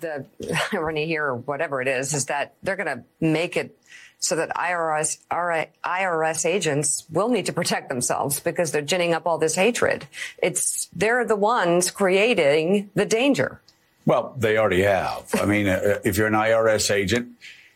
[0.00, 0.24] the
[0.72, 3.76] irony here, or whatever it is, is that they're going to make it
[4.24, 9.36] so that IRS IRS agents will need to protect themselves because they're ginning up all
[9.36, 10.06] this hatred.
[10.38, 13.60] It's they're the ones creating the danger.
[14.06, 15.28] Well, they already have.
[15.34, 17.32] I mean, uh, if you're an IRS agent,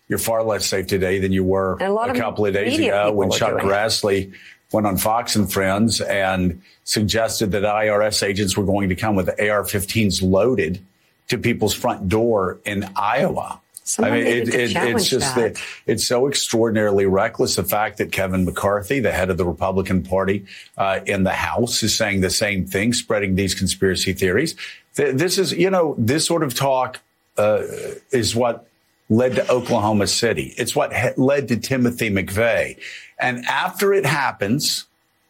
[0.09, 3.31] you're far less safe today than you were a, a, couple of days ago when
[3.31, 4.33] Chuck Grassley
[4.73, 9.29] went on Fox and Friends and suggested that IRS agents were going to come with
[9.29, 10.81] AR-15s loaded
[11.29, 13.61] to people's front door in Iowa.
[13.85, 15.55] Someone I mean, it, it, it's just that.
[15.55, 17.57] that it's so extraordinarily reckless.
[17.57, 20.45] The fact that Kevin McCarthy, the head of the Republican Party
[20.77, 24.57] uh, in the House, is saying the same thing, spreading these conspiracy theories.
[24.95, 27.01] This is, you know, this sort of talk
[27.39, 27.63] uh,
[28.11, 28.69] is what
[29.09, 30.55] led to Oklahoma City.
[30.59, 32.79] It's what led to Timothy McVeigh.
[33.19, 34.85] And after it happens,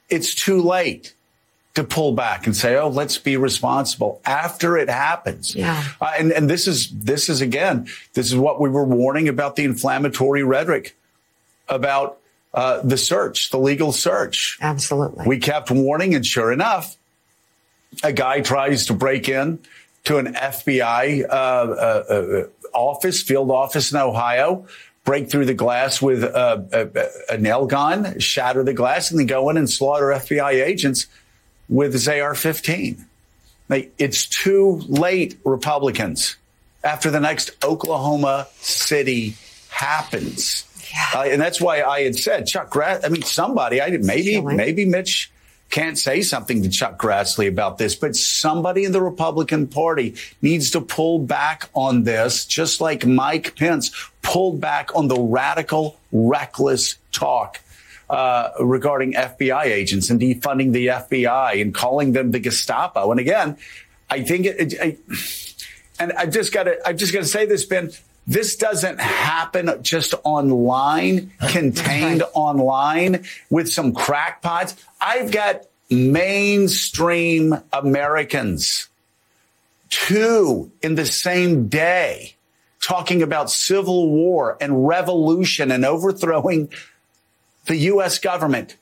[0.09, 1.15] it's too late
[1.79, 5.85] to pull back and say, "Oh, let's be responsible." After it happens, yeah.
[6.01, 9.55] Uh, and and this is this is again, this is what we were warning about
[9.55, 10.97] the inflammatory rhetoric
[11.69, 12.19] about
[12.53, 14.59] uh, the search, the legal search.
[14.61, 16.97] Absolutely, we kept warning, and sure enough,
[18.03, 19.61] a guy tries to break in
[20.05, 24.67] to an FBI uh, uh, uh, office, field office in Ohio
[25.05, 29.27] break through the glass with a, a, a, nail gun, shatter the glass, and then
[29.27, 31.07] go in and slaughter FBI agents
[31.69, 33.05] with his AR-15.
[33.98, 36.36] It's too late, Republicans.
[36.83, 39.36] After the next Oklahoma City
[39.69, 41.20] happens, yeah.
[41.20, 43.05] uh, and that's why I had said Chuck Grass.
[43.05, 43.83] I mean, somebody.
[43.83, 45.30] I maybe maybe Mitch
[45.70, 50.70] can't say something to Chuck Grassley about this, but somebody in the Republican Party needs
[50.70, 53.91] to pull back on this, just like Mike Pence
[54.22, 57.61] pulled back on the radical, reckless talk
[58.11, 63.11] uh, regarding FBI agents and defunding the FBI and calling them the Gestapo.
[63.11, 63.56] And again,
[64.09, 64.97] I think it, it I,
[65.98, 67.91] and I just got to, I just got to say this, Ben.
[68.27, 74.77] This doesn't happen just online, contained online with some crackpots.
[75.01, 78.89] I've got mainstream Americans,
[79.89, 82.35] two in the same day,
[82.83, 86.70] talking about civil war and revolution and overthrowing
[87.68, 88.18] the U.S.
[88.18, 88.77] government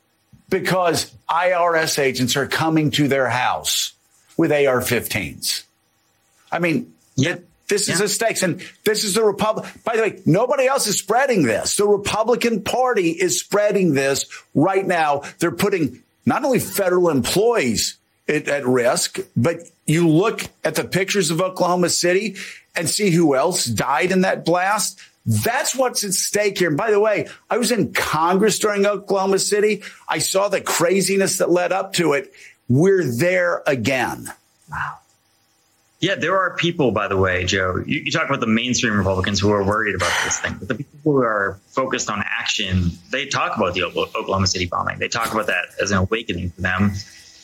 [0.48, 3.92] because IRS agents are coming to their house
[4.36, 5.64] with AR 15s.
[6.50, 7.36] I mean, yeah.
[7.69, 8.04] This is yeah.
[8.04, 8.44] a stakes.
[8.44, 9.66] And this is the Republic.
[9.84, 11.76] By the way, nobody else is spreading this.
[11.76, 15.22] The Republican Party is spreading this right now.
[15.41, 17.98] They're putting not only federal employees
[18.28, 22.36] at, at risk, but you look at the pictures of Oklahoma City
[22.76, 25.00] and see who else died in that blast.
[25.26, 26.69] That's what's at stake here.
[26.69, 29.82] And by the way, I was in Congress during Oklahoma City.
[30.09, 32.32] I saw the craziness that led up to it.
[32.69, 34.32] We're there again.
[34.70, 34.98] Wow.
[35.98, 37.82] Yeah, there are people, by the way, Joe.
[37.87, 40.75] You, you, talk about the mainstream Republicans who are worried about this thing, but the
[40.75, 44.98] people who are focused on action, they talk about the Oklahoma City bombing.
[44.98, 46.93] They talk about that as an awakening for them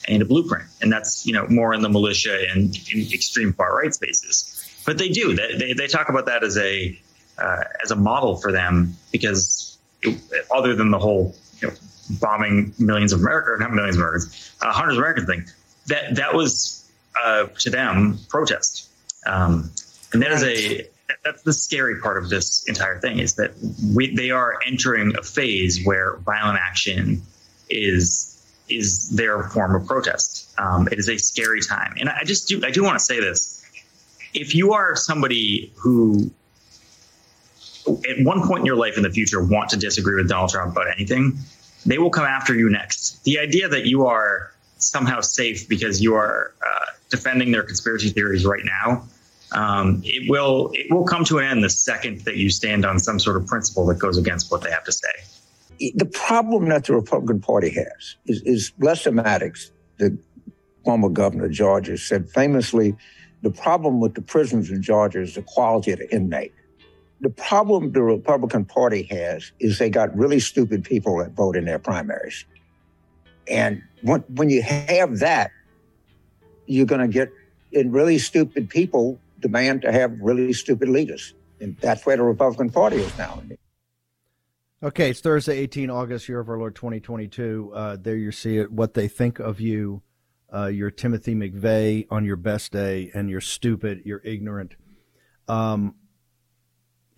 [0.06, 3.94] and a blueprint, and that's you know more in the militia and extreme far right
[3.94, 4.82] spaces.
[4.84, 5.34] But they do.
[5.34, 6.98] They, they, they talk about that as a
[7.42, 10.18] uh, as a model for them because it,
[10.54, 11.74] other than the whole you know,
[12.20, 15.44] bombing millions of Americans, not millions of Americans, uh, hundreds of Americans thing,
[15.86, 16.88] that that was
[17.20, 18.88] uh, to them protest.
[19.26, 19.70] Um,
[20.12, 20.88] and that is a
[21.24, 23.52] that's the scary part of this entire thing is that
[23.94, 27.22] we, they are entering a phase where violent action
[27.68, 28.28] is
[28.68, 30.48] is their form of protest.
[30.58, 33.20] Um, it is a scary time, and I just do I do want to say
[33.20, 33.64] this:
[34.32, 36.30] if you are somebody who
[37.86, 40.72] at one point in your life in the future want to disagree with Donald Trump
[40.72, 41.38] about anything,
[41.84, 43.22] they will come after you next.
[43.24, 48.44] The idea that you are somehow safe because you are uh, defending their conspiracy theories
[48.44, 49.06] right now,
[49.52, 52.98] um, it will it will come to an end the second that you stand on
[52.98, 55.92] some sort of principle that goes against what they have to say.
[55.94, 60.16] The problem that the Republican Party has is, is Lester Maddox, the
[60.84, 62.94] former governor of Georgia, said famously,
[63.42, 66.52] the problem with the prisons in Georgia is the quality of the inmate.
[67.22, 71.64] The problem the Republican Party has is they got really stupid people that vote in
[71.64, 72.44] their primaries.
[73.48, 75.50] And when, when you have that,
[76.66, 77.30] you're going to get
[77.70, 81.34] in really stupid people demand to have really stupid leaders.
[81.60, 83.42] And that's where the Republican Party is now.
[84.82, 87.70] Okay, it's Thursday, 18 August, year of our Lord 2022.
[87.72, 90.02] Uh, there you see it, what they think of you.
[90.52, 94.74] Uh, you're Timothy McVeigh on your best day, and you're stupid, you're ignorant.
[95.46, 95.94] Um,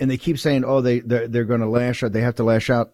[0.05, 2.13] and they keep saying, "Oh, they they're, they're going to lash out.
[2.13, 2.93] They have to lash out."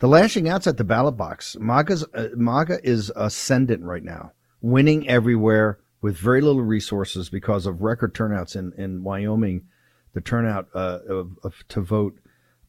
[0.00, 1.56] The lashing out's at the ballot box.
[1.60, 7.80] MAGA's uh, MAGA is ascendant right now, winning everywhere, with very little resources because of
[7.80, 9.68] record turnouts in, in Wyoming,
[10.14, 12.18] the turnout uh, of, of, to vote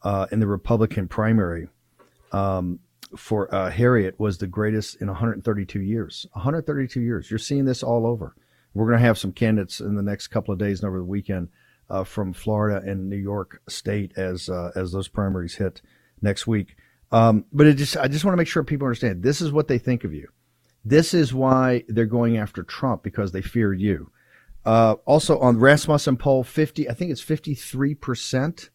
[0.03, 1.67] uh, in the Republican primary
[2.31, 2.77] um,
[3.17, 6.27] for uh, Harriet was the greatest in 132 years.
[6.33, 7.31] 132 years.
[7.31, 8.35] You're seeing this all over.
[8.75, 11.05] We're going to have some candidates in the next couple of days and over the
[11.05, 11.49] weekend
[11.89, 15.81] uh, from Florida and New York State as uh, as those primaries hit
[16.21, 16.75] next week.
[17.11, 19.67] Um, but it just I just want to make sure people understand this is what
[19.67, 20.29] they think of you.
[20.85, 24.11] This is why they're going after Trump because they fear you.
[24.65, 28.69] Uh, also on Rasmussen poll, 50, I think it's 53%,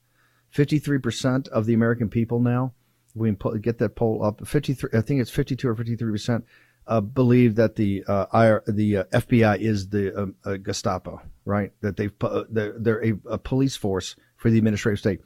[0.54, 2.72] 53% of the American people now,
[3.14, 6.42] we get that poll up, 53, I think it's 52 or 53%,
[6.86, 11.72] uh, believe that the uh, IR, the uh, FBI is the um, uh, Gestapo, right?
[11.80, 15.20] That they've uh, they're, they're a, a, police force for the administrative state.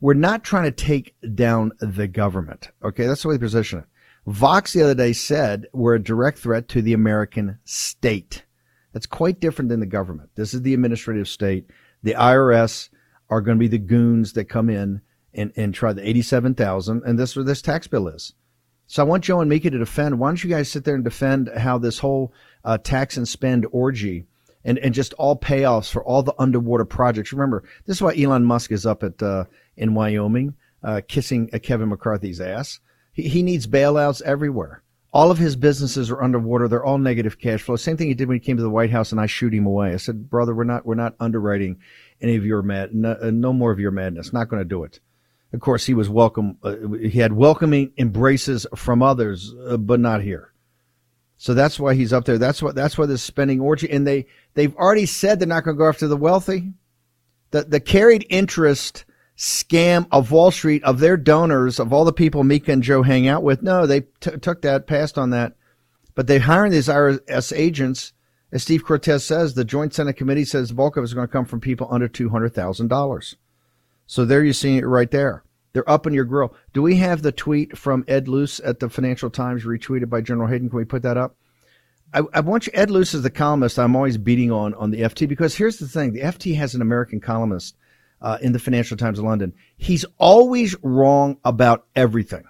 [0.00, 2.70] We're not trying to take down the government.
[2.82, 3.84] Okay, that's the way they position it.
[4.26, 8.44] Vox the other day said we're a direct threat to the American state.
[8.92, 10.30] That's quite different than the government.
[10.34, 11.70] This is the administrative state.
[12.02, 12.88] The IRS
[13.28, 15.00] are going to be the goons that come in
[15.32, 17.02] and, and try the 87,000.
[17.04, 18.34] And this what this tax bill is.
[18.90, 20.18] So I want Joe and Mika to defend.
[20.18, 22.32] Why don't you guys sit there and defend how this whole
[22.64, 24.24] uh, tax and spend orgy
[24.64, 27.32] and, and just all payoffs for all the underwater projects.
[27.32, 29.44] Remember, this is why Elon Musk is up at uh,
[29.76, 32.80] in Wyoming uh, kissing uh, Kevin McCarthy's ass.
[33.12, 34.82] He, he needs bailouts everywhere.
[35.12, 36.66] All of his businesses are underwater.
[36.66, 37.76] They're all negative cash flow.
[37.76, 39.66] Same thing he did when he came to the White House and I shoot him
[39.66, 39.92] away.
[39.92, 41.78] I said, brother, we're not, we're not underwriting
[42.20, 44.32] any of your mad, no, uh, no more of your madness.
[44.32, 44.98] Not going to do it.
[45.52, 46.58] Of course, he was welcome.
[46.62, 50.52] Uh, he had welcoming embraces from others, uh, but not here.
[51.38, 52.38] So that's why he's up there.
[52.38, 52.74] That's what.
[52.74, 53.90] That's why this spending orgy.
[53.90, 56.72] And they they've already said they're not going to go after the wealthy.
[57.50, 59.04] The the carried interest
[59.36, 63.26] scam of Wall Street of their donors of all the people Mika and Joe hang
[63.26, 63.62] out with.
[63.62, 65.54] No, they t- took that, passed on that.
[66.14, 68.12] But they're hiring these IRS agents.
[68.52, 71.26] As Steve Cortes says, the Joint Senate Committee says the bulk of it is going
[71.26, 73.36] to come from people under two hundred thousand dollars.
[74.10, 75.44] So there you're seeing it right there.
[75.72, 76.52] They're up in your grill.
[76.72, 80.48] Do we have the tweet from Ed Luce at the Financial Times retweeted by General
[80.48, 80.68] Hayden?
[80.68, 81.36] Can we put that up?
[82.12, 85.02] I, I want you, Ed Luce is the columnist I'm always beating on on the
[85.02, 87.76] FT because here's the thing: the FT has an American columnist
[88.20, 89.52] uh, in the Financial Times of London.
[89.76, 92.42] He's always wrong about everything.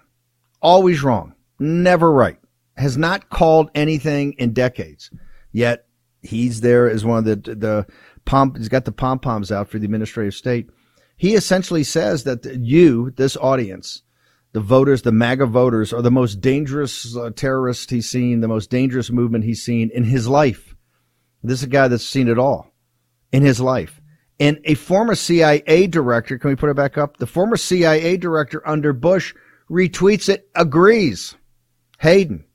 [0.63, 1.35] Always wrong.
[1.59, 2.39] Never right.
[2.75, 5.11] Has not called anything in decades.
[5.51, 5.85] Yet
[6.23, 7.85] he's there as one of the the
[8.25, 8.55] pom.
[8.55, 10.67] He's got the pom poms out for the administrative state
[11.21, 14.01] he essentially says that you, this audience,
[14.53, 18.71] the voters, the MAGA voters, are the most dangerous uh, terrorist he's seen, the most
[18.71, 20.73] dangerous movement he's seen in his life.
[21.43, 22.73] This is a guy that's seen it all
[23.31, 24.01] in his life.
[24.39, 27.17] And a former CIA director, can we put it back up?
[27.17, 29.35] The former CIA director under Bush
[29.69, 31.35] retweets it, agrees.
[31.99, 32.45] Hayden.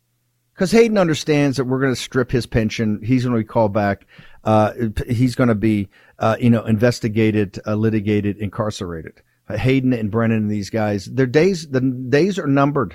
[0.54, 3.00] Because Hayden understands that we're going to strip his pension.
[3.04, 4.06] He's going to be called back.
[4.46, 4.72] Uh,
[5.08, 5.88] he's going to be
[6.20, 9.20] uh, you know, investigated, uh, litigated, incarcerated.
[9.50, 12.94] Hayden and Brennan and these guys, their days, the days are numbered.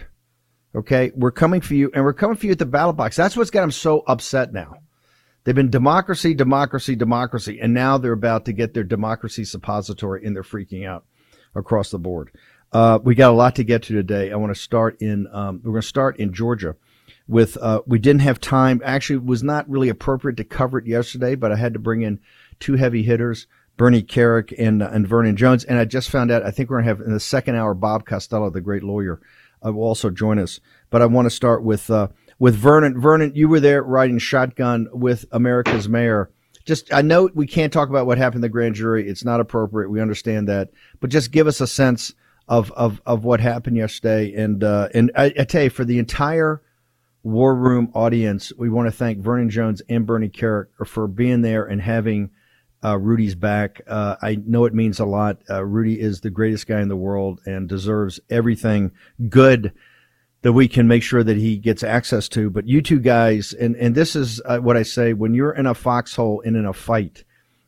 [0.74, 1.12] Okay.
[1.16, 3.16] We're coming for you and we're coming for you at the ballot box.
[3.16, 4.76] That's what's got them so upset now.
[5.44, 10.36] They've been democracy, democracy, democracy, and now they're about to get their democracy suppository and
[10.36, 11.06] they're freaking out
[11.56, 12.32] across the board.
[12.72, 14.32] Uh, we got a lot to get to today.
[14.32, 16.76] I want to start in, um, we're going to start in Georgia
[17.32, 18.82] with, uh, we didn't have time.
[18.84, 22.02] Actually, it was not really appropriate to cover it yesterday, but I had to bring
[22.02, 22.20] in
[22.60, 23.48] two heavy hitters,
[23.78, 25.64] Bernie Kerik and, uh, and Vernon Jones.
[25.64, 28.06] And I just found out, I think we're to have in the second hour, Bob
[28.06, 29.22] Costello, the great lawyer,
[29.66, 30.60] uh, will also join us.
[30.90, 33.00] But I want to start with, uh, with Vernon.
[33.00, 36.30] Vernon, you were there riding shotgun with America's mayor.
[36.66, 39.08] Just, I know we can't talk about what happened the grand jury.
[39.08, 39.90] It's not appropriate.
[39.90, 40.72] We understand that.
[41.00, 42.14] But just give us a sense
[42.50, 44.34] of, of, of what happened yesterday.
[44.34, 46.62] And, uh, and I, I tell you, for the entire
[47.24, 51.66] War Room audience, we want to thank Vernon Jones and Bernie Kerik for being there
[51.66, 52.32] and having
[52.84, 53.82] uh, Rudy's back.
[53.88, 55.38] Uh, I know it means a lot.
[55.50, 58.92] Uh, Rudy is the greatest guy in the world and deserves everything
[59.30, 59.72] good
[60.42, 62.50] that we can make sure that he gets access to.
[62.50, 65.68] But you two guys, and, and this is uh, what I say when you're in
[65.68, 67.24] a foxhole and in a fight,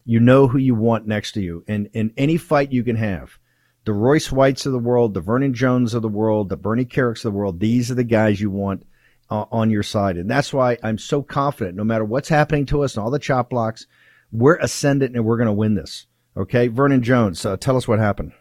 [0.05, 1.63] you know who you want next to you.
[1.67, 3.37] And in any fight you can have,
[3.85, 7.17] the Royce Whites of the world, the Vernon Jones of the world, the Bernie Keriks
[7.17, 8.85] of the world, these are the guys you want
[9.33, 10.17] uh, on your side.
[10.17, 13.19] And that's why I'm so confident no matter what's happening to us and all the
[13.19, 13.87] chop blocks–
[14.33, 16.07] we're ascendant and we're going to win this.
[16.35, 18.33] Okay, Vernon Jones, uh, tell us what happened.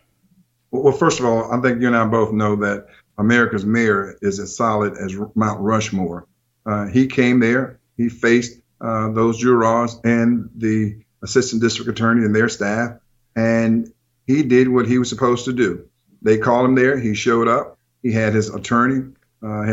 [0.71, 2.87] Well, first of all, I think you and I both know that
[3.19, 6.27] America's mayor is as solid as Mount Rushmore.
[6.65, 12.35] Uh, he came there, he faced uh, those jurors and the assistant district attorney and
[12.35, 12.99] their staff,
[13.37, 13.93] and
[14.27, 15.87] he did what he was supposed to do.
[16.23, 19.13] They called him there, he showed up, he had his attorney.
[19.43, 19.65] Uh,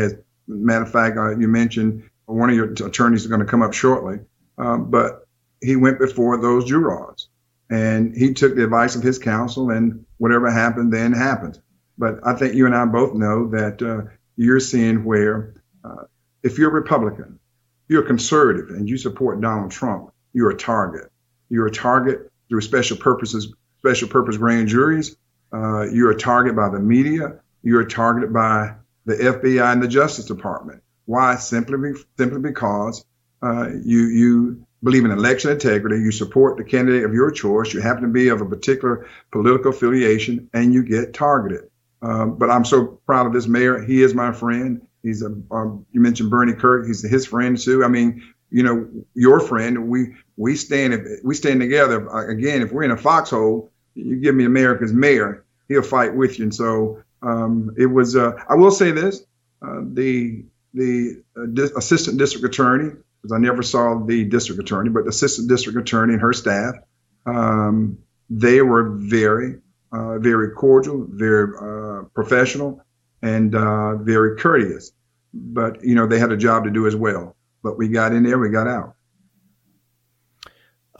[0.54, 3.72] matter of fact, uh, you mentioned one of your attorneys is going to come up
[3.72, 4.20] shortly.
[4.58, 5.26] um, but
[5.62, 7.28] he went before those jurors
[7.70, 11.60] and he took the advice of his counsel, and whatever happened then happened.
[11.96, 15.54] But I think you and I both know that uh, you're seeing where
[15.84, 16.04] uh,
[16.42, 17.38] if you're a Republican,
[17.88, 21.12] you're a conservative, and you support Donald Trump, you're a target.
[21.48, 25.16] You're a target through special purposes, special purpose grand juries.
[25.52, 27.40] Uh, you're a target by the media.
[27.62, 28.74] You're targeted by
[29.10, 30.82] the FBI and the Justice Department.
[31.06, 31.36] Why?
[31.36, 33.04] Simply, simply because
[33.42, 37.80] uh, you you believe in election integrity, you support the candidate of your choice, you
[37.80, 41.68] happen to be of a particular political affiliation, and you get targeted.
[42.02, 43.82] Um, but I'm so proud of this mayor.
[43.82, 44.86] He is my friend.
[45.02, 46.86] He's a, um, you mentioned Bernie Kerik.
[46.86, 47.84] He's his friend too.
[47.84, 49.88] I mean, you know, your friend.
[49.88, 52.06] We we stand we stand together.
[52.08, 55.44] Again, if we're in a foxhole, you give me America's mayor.
[55.68, 56.44] He'll fight with you.
[56.44, 58.16] And so um, it was.
[58.16, 59.20] Uh, I will say this:
[59.62, 64.90] uh, the the uh, di- assistant district attorney because I never saw the district attorney,
[64.90, 66.74] but the assistant district attorney and her staff,
[67.26, 67.98] um,
[68.30, 69.56] they were very,
[69.92, 72.82] uh, very cordial, very uh, professional,
[73.22, 74.92] and uh, very courteous.
[75.34, 77.36] But you know, they had a job to do as well.
[77.62, 78.94] But we got in there, we got out.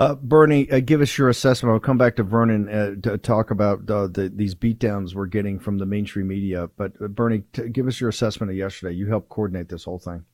[0.01, 1.75] Uh, Bernie, uh, give us your assessment.
[1.75, 5.59] I'll come back to Vernon uh, to talk about uh, the, these beatdowns we're getting
[5.59, 6.71] from the mainstream media.
[6.79, 8.95] But uh, Bernie, t- give us your assessment of yesterday.
[8.95, 10.25] You helped coordinate this whole thing.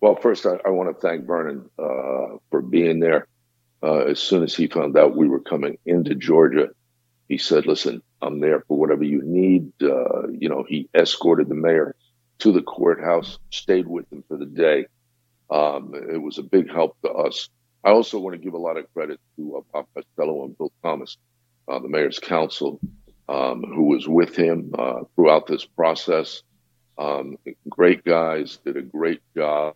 [0.00, 3.28] Well, first, I, I want to thank Vernon uh, for being there.
[3.80, 6.70] As soon as he found out we were coming into Georgia,
[7.28, 11.94] he said, "Listen, I'm there for whatever you need." You know, he escorted the mayor
[12.38, 14.86] to the courthouse, stayed with him for the day.
[15.50, 17.50] Um, it was a big help to us.
[17.84, 20.72] I also want to give a lot of credit to uh, Bob Costello and Bill
[20.82, 21.18] Thomas,
[21.68, 22.80] uh, the mayor's counsel,
[23.28, 26.42] um, who was with him uh, throughout this process.
[26.96, 27.36] Um,
[27.68, 29.74] great guys, did a great job.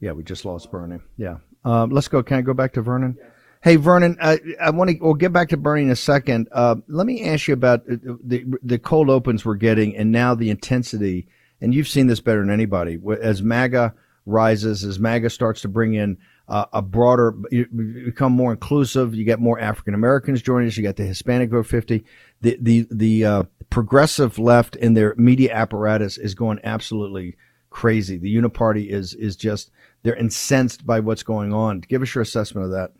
[0.00, 0.98] Yeah, we just lost Bernie.
[1.16, 1.38] Yeah.
[1.64, 2.22] Um, let's go.
[2.22, 3.16] Can I go back to Vernon?
[3.62, 6.48] Hey, Vernon, I, I want to, we'll get back to Bernie in a second.
[6.50, 10.50] Uh, let me ask you about the, the cold opens we're getting and now the
[10.50, 11.28] intensity.
[11.60, 12.98] And you've seen this better than anybody.
[13.22, 13.94] As MAGA
[14.26, 19.14] rises, as MAGA starts to bring in uh, a broader, you become more inclusive.
[19.14, 20.76] You get more African Americans joining us.
[20.76, 22.04] You get the Hispanic vote 50.
[22.40, 27.36] The, the, the, uh, progressive left in their media apparatus is going absolutely
[27.70, 28.18] crazy.
[28.18, 29.70] The uniparty is, is just,
[30.02, 31.80] they're incensed by what's going on.
[31.80, 32.92] Give us your assessment of that.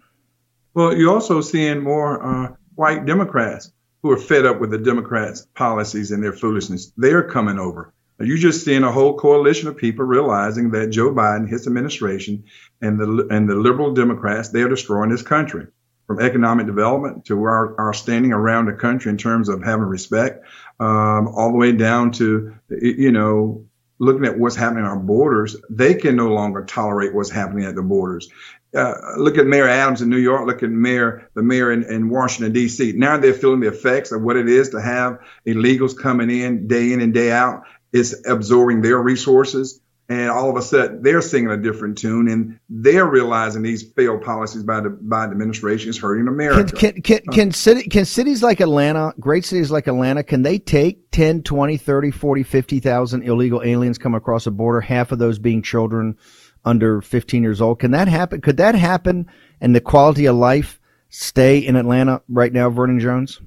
[0.72, 3.70] Well, you're also seeing more uh, white Democrats
[4.02, 6.90] who are fed up with the Democrats' policies and their foolishness.
[6.96, 7.92] They're coming over.
[8.22, 12.44] You're just seeing a whole coalition of people realizing that Joe Biden, his administration,
[12.80, 15.66] and the and the liberal Democrats, they are destroying this country,
[16.06, 20.44] from economic development to our, our standing around the country in terms of having respect,
[20.80, 23.66] um, all the way down to you know
[23.98, 27.76] looking at what's happening on our borders, they can no longer tolerate what's happening at
[27.76, 28.28] the borders.
[28.74, 30.44] Uh, look at Mayor Adams in New York.
[30.46, 32.92] Look at Mayor the mayor in, in Washington D.C.
[32.92, 36.92] Now they're feeling the effects of what it is to have illegals coming in day
[36.92, 37.62] in and day out.
[37.92, 42.58] It's absorbing their resources and all of a sudden they're singing a different tune and
[42.68, 46.72] they're realizing these failed policies by the by the administration is hurting America.
[46.74, 50.42] Can can, can, uh, can, city, can cities like Atlanta, great cities like Atlanta, can
[50.42, 55.18] they take 10, 20, 30, 40, 50,000 illegal aliens come across the border, half of
[55.18, 56.16] those being children
[56.64, 57.78] under 15 years old?
[57.78, 58.40] Can that happen?
[58.40, 59.28] Could that happen
[59.60, 63.40] and the quality of life stay in Atlanta right now, Vernon Jones?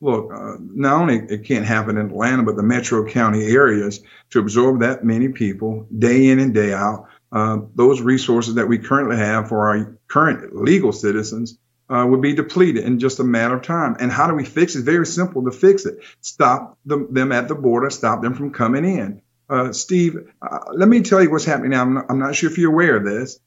[0.00, 4.38] Look, uh, not only it can't happen in Atlanta, but the metro county areas to
[4.38, 7.08] absorb that many people day in and day out.
[7.32, 11.58] Uh, those resources that we currently have for our current legal citizens
[11.88, 13.96] uh, would be depleted in just a matter of time.
[13.98, 14.84] And how do we fix it?
[14.84, 15.98] Very simple to fix it.
[16.20, 19.22] Stop them, them at the border, stop them from coming in.
[19.48, 21.82] Uh, Steve, uh, let me tell you what's happening now.
[21.82, 23.38] I'm not, I'm not sure if you're aware of this.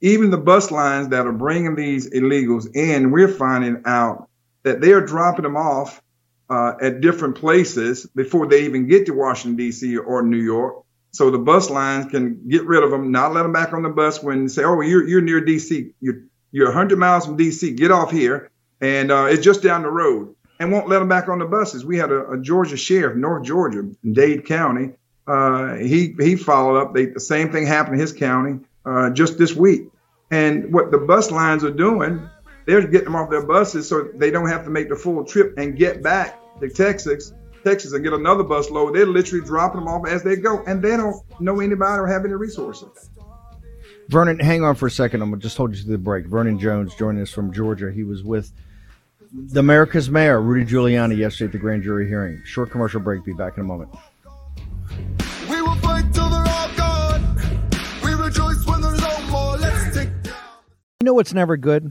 [0.00, 4.28] Even the bus lines that are bringing these illegals in, we're finding out
[4.66, 6.02] that they are dropping them off
[6.50, 9.96] uh, at different places before they even get to Washington, D.C.
[9.96, 10.82] or New York.
[11.12, 13.88] So the bus lines can get rid of them, not let them back on the
[13.88, 15.92] bus when say, oh, you're, you're near D.C.
[16.00, 17.74] You're, you're 100 miles from D.C.
[17.74, 18.50] Get off here.
[18.80, 21.84] And uh, it's just down the road and won't let them back on the buses.
[21.84, 24.94] We had a, a Georgia sheriff, North Georgia, Dade County.
[25.28, 26.94] Uh, he he followed up.
[26.94, 29.90] They, the same thing happened in his county uh, just this week.
[30.30, 32.28] And what the bus lines are doing
[32.66, 35.54] they're getting them off their buses so they don't have to make the full trip
[35.56, 37.32] and get back to Texas,
[37.64, 38.94] Texas, and get another bus load.
[38.94, 42.24] They're literally dropping them off as they go, and they don't know anybody or have
[42.24, 43.10] any resources.
[44.08, 45.22] Vernon, hang on for a second.
[45.22, 46.26] I'm gonna just hold you to the break.
[46.26, 47.90] Vernon Jones joining us from Georgia.
[47.90, 48.52] He was with
[49.32, 52.40] the America's Mayor Rudy Giuliani yesterday at the grand jury hearing.
[52.44, 53.24] Short commercial break.
[53.24, 53.90] Be back in a moment.
[55.50, 57.36] We will fight till they're all gone.
[58.04, 59.56] We rejoice when there's no more.
[59.56, 60.34] Let's take down.
[61.00, 61.90] You know what's never good?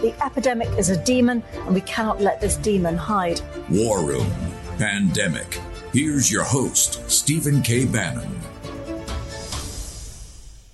[0.00, 3.42] The epidemic is a demon, and we cannot let this demon hide.
[3.68, 4.26] War Room
[4.78, 5.60] Pandemic.
[5.92, 7.84] Here's your host, Stephen K.
[7.84, 8.40] Bannon.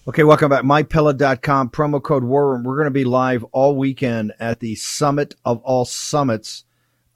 [0.06, 0.62] Okay, welcome back.
[0.62, 2.62] MyPillow.com, promo code War Room.
[2.62, 6.64] We're going to be live all weekend at the summit of all summits.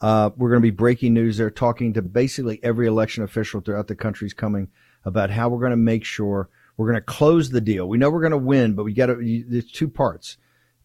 [0.01, 3.87] Uh, we're going to be breaking news there, talking to basically every election official throughout
[3.87, 4.67] the country's coming
[5.05, 7.89] about how we're going to make sure we're going to close the deal.
[7.89, 9.45] We know we're going to win, but we got to.
[9.47, 10.39] There's two parts,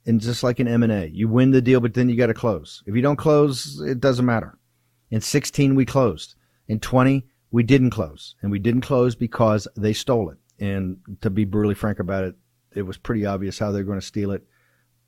[0.06, 2.28] and just like an M and A, you win the deal, but then you got
[2.28, 2.84] to close.
[2.86, 4.58] If you don't close, it doesn't matter.
[5.10, 6.36] In 16, we closed.
[6.68, 10.38] In 20, we didn't close, and we didn't close because they stole it.
[10.60, 12.36] And to be brutally frank about it,
[12.74, 14.44] it was pretty obvious how they're going to steal it.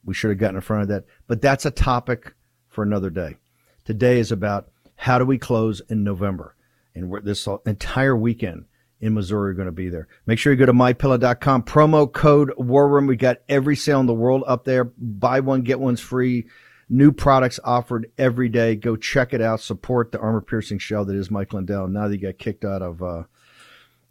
[0.05, 2.33] We should have gotten in front of that, but that's a topic
[2.69, 3.37] for another day.
[3.83, 6.55] Today is about how do we close in November,
[6.95, 8.65] and this entire weekend
[8.99, 10.07] in Missouri are going to be there.
[10.25, 11.63] Make sure you go to mypillow.com.
[11.63, 13.07] Promo code War Room.
[13.07, 14.85] We got every sale in the world up there.
[14.85, 16.47] Buy one, get one's free.
[16.89, 18.75] New products offered every day.
[18.75, 19.61] Go check it out.
[19.61, 21.87] Support the armor piercing shell that is Mike Lindell.
[21.87, 23.23] Now that he got kicked out of uh,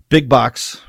[0.09, 0.83] Big Box,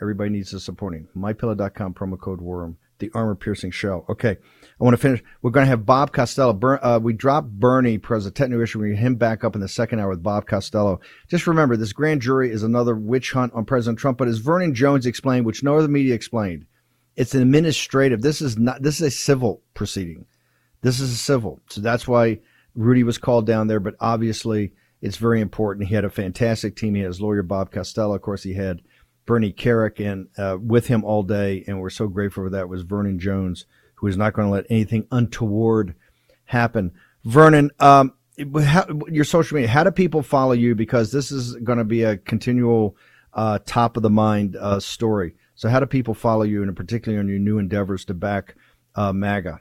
[0.00, 1.08] everybody needs to support him.
[1.16, 1.94] MyPillow.com.
[1.94, 4.04] Promo code War Room the armor piercing shell.
[4.08, 4.38] Okay,
[4.80, 5.22] I want to finish.
[5.40, 6.58] We're going to have Bob Costello.
[6.82, 8.80] uh, we dropped Bernie because of technical issue.
[8.80, 11.00] We get him back up in the second hour with Bob Costello.
[11.28, 14.18] Just remember, this grand jury is another witch hunt on President Trump.
[14.18, 16.66] But as Vernon Jones explained, which no other media explained,
[17.16, 18.22] it's an administrative.
[18.22, 18.82] This is not.
[18.82, 20.26] This is a civil proceeding.
[20.82, 21.60] This is a civil.
[21.70, 22.40] So that's why
[22.74, 23.80] Rudy was called down there.
[23.80, 25.88] But obviously, it's very important.
[25.88, 26.94] He had a fantastic team.
[26.94, 28.16] He had his lawyer Bob Costello.
[28.16, 28.82] Of course, he had
[29.26, 32.82] Bernie Kerik, and uh, with him all day, and we're so grateful for that, was
[32.82, 35.94] Vernon Jones, who is not going to let anything untoward
[36.44, 36.92] happen.
[37.24, 40.74] Vernon, um, your social media, how do people follow you?
[40.74, 42.96] Because this is going to be a continual
[43.32, 45.34] uh, top of the mind uh, story.
[45.54, 48.56] So, how do people follow you, and particularly on your new endeavors to back
[48.96, 49.60] uh, MAGA?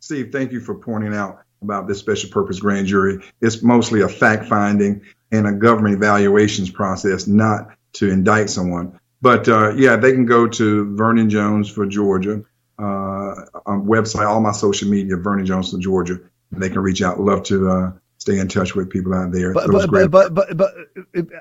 [0.00, 3.22] Steve, thank you for pointing out about this special purpose grand jury.
[3.40, 8.98] It's mostly a fact finding and a government evaluations process, not to indict someone.
[9.20, 12.44] But uh, yeah, they can go to Vernon Jones for Georgia
[12.78, 13.34] uh,
[13.66, 16.20] on website, all my social media, Vernon Jones for Georgia.
[16.52, 17.20] They can reach out.
[17.20, 19.52] Love to uh, stay in touch with people out there.
[19.52, 20.74] But but, but, but, but, but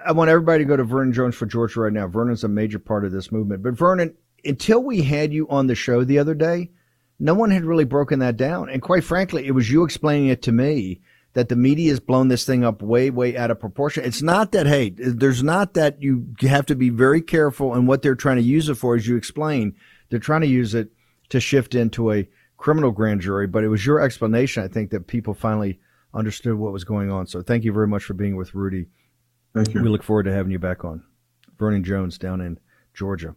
[0.05, 2.07] I want everybody to go to Vernon Jones for Georgia right now.
[2.07, 3.63] Vernon's a major part of this movement.
[3.63, 6.71] But Vernon, until we had you on the show the other day,
[7.19, 8.69] no one had really broken that down.
[8.69, 11.01] And quite frankly, it was you explaining it to me
[11.37, 14.03] that the media has blown this thing up way, way out of proportion.
[14.03, 18.01] It's not that, hey, there's not that you have to be very careful in what
[18.01, 19.75] they're trying to use it for, as you explain.
[20.09, 20.89] They're trying to use it
[21.29, 23.45] to shift into a criminal grand jury.
[23.45, 25.79] But it was your explanation, I think, that people finally
[26.11, 27.27] understood what was going on.
[27.27, 28.87] So thank you very much for being with Rudy.
[29.53, 29.83] Thank you.
[29.83, 31.03] We look forward to having you back on.
[31.59, 32.57] Vernon Jones down in
[32.95, 33.35] Georgia.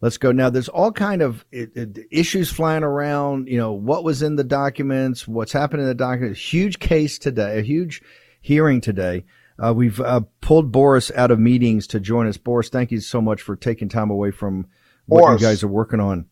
[0.00, 0.50] Let's go now.
[0.50, 3.48] There's all kind of it, it, issues flying around.
[3.48, 6.40] You know what was in the documents, what's happened in the documents.
[6.40, 8.02] Huge case today, a huge
[8.40, 9.24] hearing today.
[9.62, 12.36] Uh, we've uh, pulled Boris out of meetings to join us.
[12.36, 14.66] Boris, thank you so much for taking time away from
[15.06, 15.40] what Boris.
[15.40, 16.26] you guys are working on.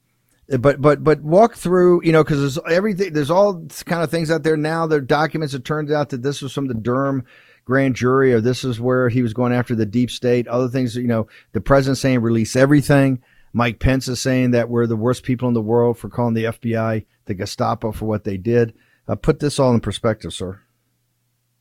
[0.48, 3.12] But but but walk through, you know, because there's everything.
[3.12, 4.86] There's all kind of things out there now.
[4.86, 5.54] There are documents.
[5.54, 7.24] It turns out that this was from the Durham
[7.64, 10.48] grand jury, or this is where he was going after the deep state.
[10.48, 13.22] Other things, you know, the president saying release everything.
[13.52, 16.44] Mike Pence is saying that we're the worst people in the world for calling the
[16.44, 18.74] FBI the Gestapo for what they did.
[19.06, 20.60] Uh, put this all in perspective, sir.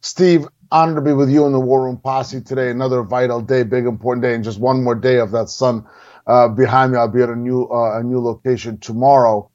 [0.02, 2.72] Steve, honored to be with you in the War Room Posse today.
[2.72, 5.86] Another vital day, big important day, and just one more day of that sun
[6.28, 6.98] uh, behind me.
[6.98, 9.50] I'll be at a new uh, a new location tomorrow.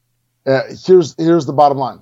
[0.46, 2.00] Uh, here's here's the bottom line.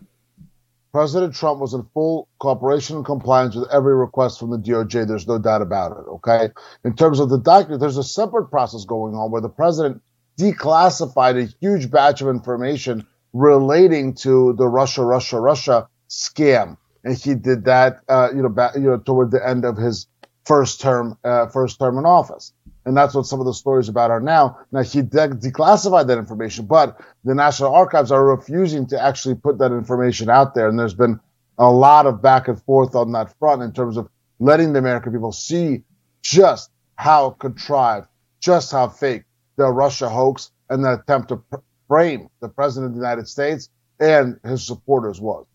[0.93, 5.09] President Trump was in full cooperation and compliance with every request from the DOJ.
[5.09, 6.09] There's no doubt about it.
[6.09, 6.51] Okay.
[6.85, 10.03] In terms of the document, there's a separate process going on where the president
[10.39, 17.35] declassified a huge batch of information relating to the Russia, Russia, Russia scam, and he
[17.35, 20.07] did that, uh, you know, you know, toward the end of his
[20.45, 22.53] first term, uh, first term in office.
[22.87, 24.59] And that's what some of the stories about are now.
[24.71, 29.59] Now he de- declassified that information, but the National Archives are refusing to actually put
[29.59, 31.19] that information out there, and there's been
[31.59, 35.13] a lot of back and forth on that front in terms of letting the American
[35.13, 35.83] people see
[36.23, 38.09] just how contrived,
[38.41, 39.25] just how fake
[39.57, 41.57] the Russia hoax and the attempt to pr-
[41.89, 43.69] frame the president of the United States
[44.01, 45.47] and his supporters was.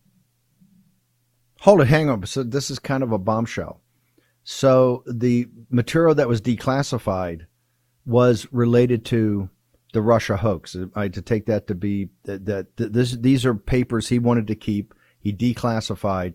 [1.60, 2.24] Hold it, hang on.
[2.26, 3.80] So this is kind of a bombshell.
[4.44, 7.46] So the material that was declassified
[8.06, 9.50] was related to
[9.92, 10.76] the Russia hoax.
[10.94, 14.54] I to take that to be that, that, this these are papers he wanted to
[14.54, 14.94] keep.
[15.20, 16.34] He declassified.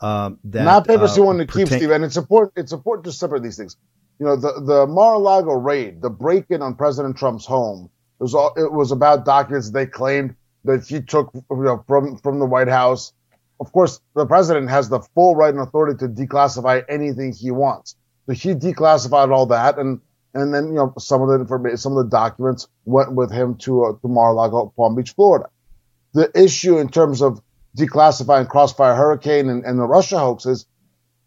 [0.00, 1.90] Um, that, Not papers uh, he wanted to keep, Steve.
[1.90, 2.54] And it's important.
[2.56, 3.76] It's important to separate these things.
[4.18, 8.52] You know, the the Mar-a-Lago raid, the break-in on President Trump's home, it was all,
[8.56, 12.68] it was about documents they claimed that he took you know, from from the White
[12.68, 13.12] House
[13.60, 17.96] of course, the president has the full right and authority to declassify anything he wants.
[18.26, 20.00] So he declassified all that, and
[20.32, 23.56] and then you know some of the information, some of the documents went with him
[23.58, 25.48] to uh, to Mar-a-Lago, Palm Beach, Florida.
[26.14, 27.40] The issue in terms of
[27.76, 30.66] declassifying Crossfire Hurricane and, and the Russia hoaxes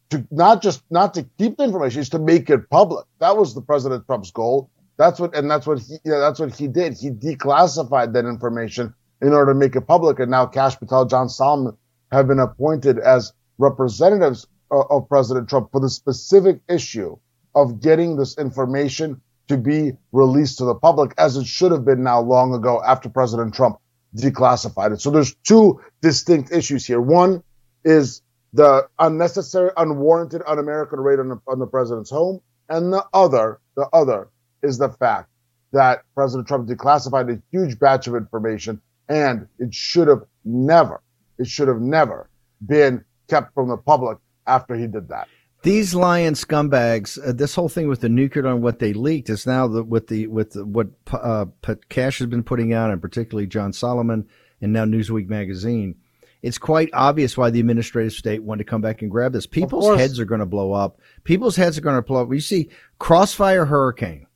[0.09, 3.05] to not just not to keep the information, is to make it public.
[3.19, 4.69] That was the President Trump's goal.
[4.97, 6.93] That's what and that's what he you know, that's what he did.
[6.93, 10.19] He declassified that information in order to make it public.
[10.19, 11.77] And now Kash Patel, John Solomon
[12.11, 17.17] have been appointed as representatives of President Trump for the specific issue
[17.55, 22.03] of getting this information to be released to the public, as it should have been
[22.03, 23.77] now long ago after President Trump
[24.15, 25.01] declassified it.
[25.01, 26.99] So there's two distinct issues here.
[27.01, 27.43] One
[27.83, 28.21] is
[28.57, 33.87] the unnecessary, unwarranted, un-American raid on the, on the president's home, and the other, the
[33.93, 34.29] other
[34.63, 35.29] is the fact
[35.73, 41.01] that President Trump declassified a huge batch of information, and it should have never
[41.37, 42.31] it should have never
[42.65, 44.17] been kept from the public
[44.47, 45.27] after he did that.
[45.61, 49.45] These lying scumbags, uh, this whole thing with the nuclear on what they leaked is
[49.45, 51.45] now the, with the with the, what uh,
[51.89, 54.27] Kash has been putting out, and particularly John Solomon
[54.61, 55.95] and now Newsweek magazine.
[56.41, 59.47] It's quite obvious why the administrative state wanted to come back and grab this.
[59.47, 60.99] People's heads are going to blow up.
[61.23, 62.31] People's heads are going to blow up.
[62.31, 62.69] You see,
[62.99, 64.27] Crossfire Hurricane.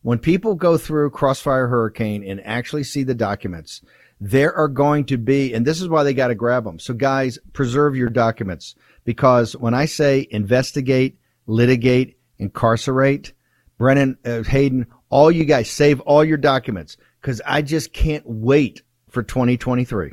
[0.00, 3.82] When people go through Crossfire Hurricane and actually see the documents,
[4.20, 6.78] there are going to be, and this is why they got to grab them.
[6.78, 13.32] So, guys, preserve your documents because when I say investigate, litigate, incarcerate,
[13.78, 18.82] Brennan, uh, Hayden, all you guys save all your documents because I just can't wait
[19.10, 20.12] for 2023.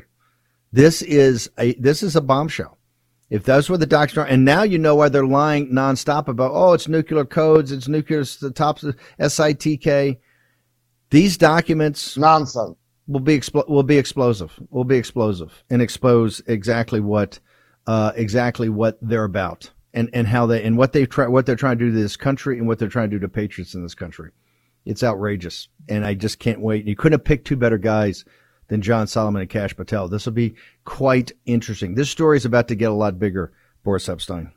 [0.72, 2.78] This is a this is a bombshell.
[3.28, 6.50] If those were the documents are, and now you know why they're lying nonstop about,
[6.52, 8.80] oh, it's nuclear codes, it's nuclear, the top
[9.20, 10.18] SITK.
[11.10, 14.58] These documents nonsense will be expl- will be explosive.
[14.70, 17.38] Will be explosive and expose exactly what
[17.86, 21.56] uh, exactly what they're about and and how they and what they try what they're
[21.56, 23.82] trying to do to this country and what they're trying to do to patriots in
[23.82, 24.30] this country.
[24.84, 26.86] It's outrageous, and I just can't wait.
[26.86, 28.24] You couldn't have picked two better guys
[28.70, 30.08] than John Solomon and Kash Patel.
[30.08, 30.54] This will be
[30.84, 31.94] quite interesting.
[31.94, 33.52] This story is about to get a lot bigger,
[33.82, 34.50] Boris Epshteyn.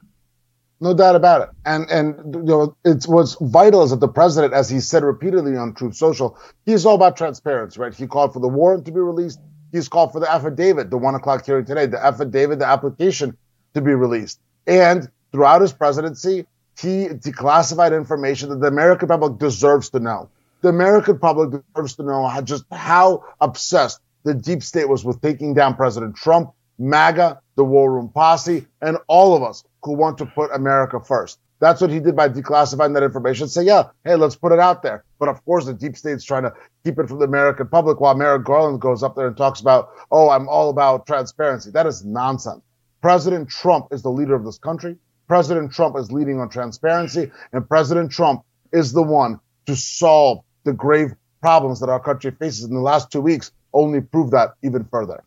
[0.79, 1.49] No doubt about it.
[1.65, 5.57] And and you know, it's what's vital is that the president, as he said repeatedly
[5.57, 7.93] on Truth Social, he's all about transparency, right?
[7.93, 9.39] He called for the warrant to be released.
[9.71, 13.35] He's called for the affidavit, the one o'clock hearing today, the affidavit, the application
[13.73, 14.39] to be released.
[14.67, 16.45] And throughout his presidency,
[16.77, 20.29] he declassified information that the American public deserves to know.
[20.63, 25.21] The American public deserves to know how, just how obsessed the deep state was with
[25.21, 30.17] taking down President Trump, MAGA, the War Room Posse, and all of us who want
[30.19, 31.37] to put America first.
[31.59, 33.49] That's what he did by declassifying that information.
[33.49, 35.03] Say, yeah, hey, let's put it out there.
[35.19, 36.53] But of course, the deep state's trying to
[36.85, 39.89] keep it from the American public while Merrick Garland goes up there and talks about,
[40.11, 41.71] oh, I'm all about transparency.
[41.71, 42.61] That is nonsense.
[43.01, 44.95] President Trump is the leader of this country.
[45.27, 50.73] President Trump is leading on transparency, and President Trump is the one to solve the
[50.73, 52.63] grave problems that our country faces.
[52.65, 55.23] In the last two weeks, only prove that even further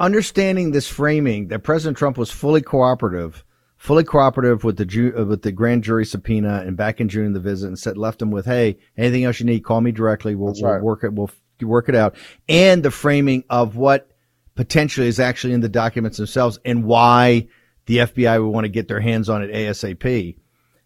[0.00, 3.44] understanding this framing that President Trump was fully cooperative,
[3.76, 7.34] fully cooperative with the ju- uh, with the grand jury subpoena, and back in June
[7.34, 10.34] the visit, and said left him with, "Hey, anything else you need, call me directly.
[10.34, 11.12] We'll, we'll work it.
[11.12, 11.30] We'll
[11.60, 12.16] work it out."
[12.48, 14.10] And the framing of what
[14.56, 17.48] potentially is actually in the documents themselves and why
[17.86, 20.36] the FBI would want to get their hands on it ASAP.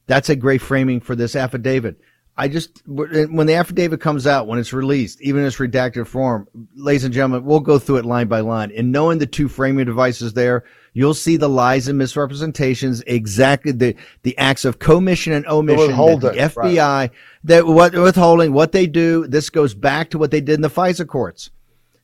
[0.06, 1.98] That's a great framing for this affidavit.
[2.36, 6.48] I just, when the affidavit comes out, when it's released, even in its redacted form,
[6.74, 8.72] ladies and gentlemen, we'll go through it line by line.
[8.76, 13.94] And knowing the two framing devices there, you'll see the lies and misrepresentations, exactly the,
[14.24, 17.10] the acts of commission and omission that the FBI, right.
[17.44, 19.28] that what withholding, what they do.
[19.28, 21.50] This goes back to what they did in the FISA courts.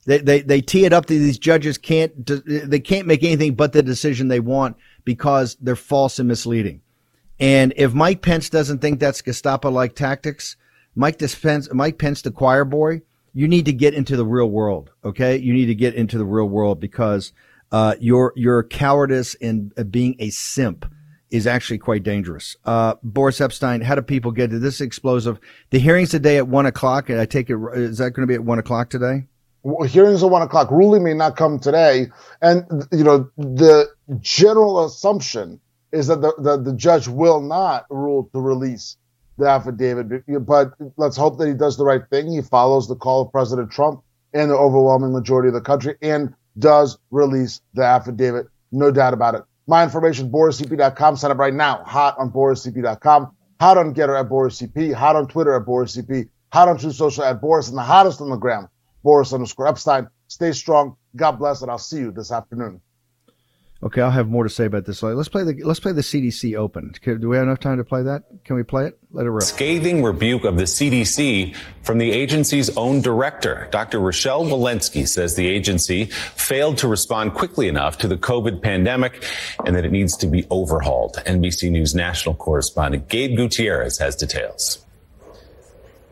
[0.06, 2.12] They, they, they tee it up that these judges can't,
[2.46, 6.82] they can't make anything but the decision they want because they're false and misleading.
[7.40, 10.57] And if Mike Pence doesn't think that's Gestapo like tactics,
[10.94, 13.00] Mike Pence, Mike Pence, the choir boy,
[13.33, 14.90] you need to get into the real world.
[15.05, 15.37] Okay.
[15.38, 17.33] You need to get into the real world because,
[17.72, 20.85] uh, your, your cowardice in uh, being a simp
[21.31, 22.57] is actually quite dangerous.
[22.64, 25.38] Uh, Boris Epshteyn, how do people get to this explosive?
[25.70, 27.09] The hearings today at one o'clock.
[27.09, 29.26] I take it, is that going to be at one o'clock today?
[29.62, 30.70] Well hearings at one o'clock.
[30.70, 32.09] Ruling may not come today.
[32.42, 33.88] And, you know, the
[34.20, 35.61] general assumption
[35.92, 38.96] is that the, the, the judge will not rule to release
[39.38, 40.24] the affidavit.
[40.46, 42.31] But let's hope that he does the right thing.
[42.31, 46.35] He follows the call of President Trump and the overwhelming majority of the country and
[46.59, 48.46] does release the affidavit.
[48.70, 49.42] No doubt about it.
[49.66, 51.16] My information, borisep.com.
[51.16, 51.83] Sign up right now.
[51.85, 53.33] Hot on borisep.com.
[53.61, 54.94] Hot on Gettr at borisep.
[54.94, 56.29] Hot on Twitter at borisep.
[56.53, 57.68] Hot on Truth Social at Boris.
[57.68, 58.68] And the hottest on the gram,
[59.03, 60.09] Boris underscore Epshteyn.
[60.29, 60.96] Stay strong.
[61.14, 61.62] God bless.
[61.62, 62.81] And I'll see you this afternoon.
[63.82, 65.16] Okay, I'll have more to say about this later.
[65.16, 66.92] Let's play the let's play the CDC Open.
[67.02, 68.24] Do we have enough time to play that?
[68.44, 68.98] Can we play it?
[69.10, 69.42] Let it rip.
[69.42, 73.68] Scathing rebuke of the CDC from the agency's own director.
[73.70, 73.98] Dr.
[74.00, 79.24] Rochelle Walensky says the agency failed to respond quickly enough to the COVID pandemic
[79.64, 81.16] and that it needs to be overhauled.
[81.24, 84.84] NBC News national correspondent Gabe Gutierrez has details.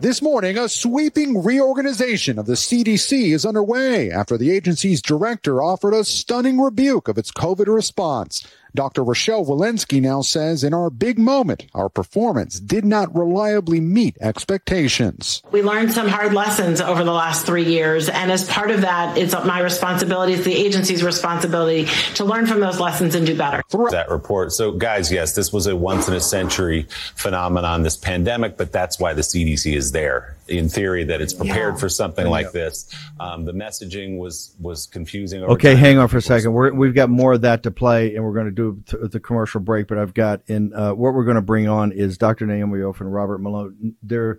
[0.00, 5.92] This morning, a sweeping reorganization of the CDC is underway after the agency's director offered
[5.92, 8.46] a stunning rebuke of its COVID response.
[8.74, 9.04] Dr.
[9.04, 15.42] Rochelle Walensky now says in our big moment, our performance did not reliably meet expectations.
[15.50, 18.08] We learned some hard lessons over the last three years.
[18.08, 22.60] And as part of that, it's my responsibility, it's the agency's responsibility to learn from
[22.60, 23.62] those lessons and do better.
[23.90, 24.52] That report.
[24.52, 28.98] So guys, yes, this was a once in a century phenomenon, this pandemic, but that's
[28.98, 31.80] why the CDC is there in theory that it's prepared yeah.
[31.80, 32.30] for something yeah.
[32.30, 32.88] like this.
[33.20, 35.42] Um, the messaging was was confusing.
[35.44, 35.78] okay, time.
[35.78, 36.52] hang on for a second.
[36.52, 39.20] we have got more of that to play, and we're going to do th- the
[39.20, 39.86] commercial break.
[39.88, 42.46] But I've got in uh, what we're going to bring on is Dr.
[42.46, 43.94] Naomi Wolf and Robert Malone.
[44.02, 44.38] There.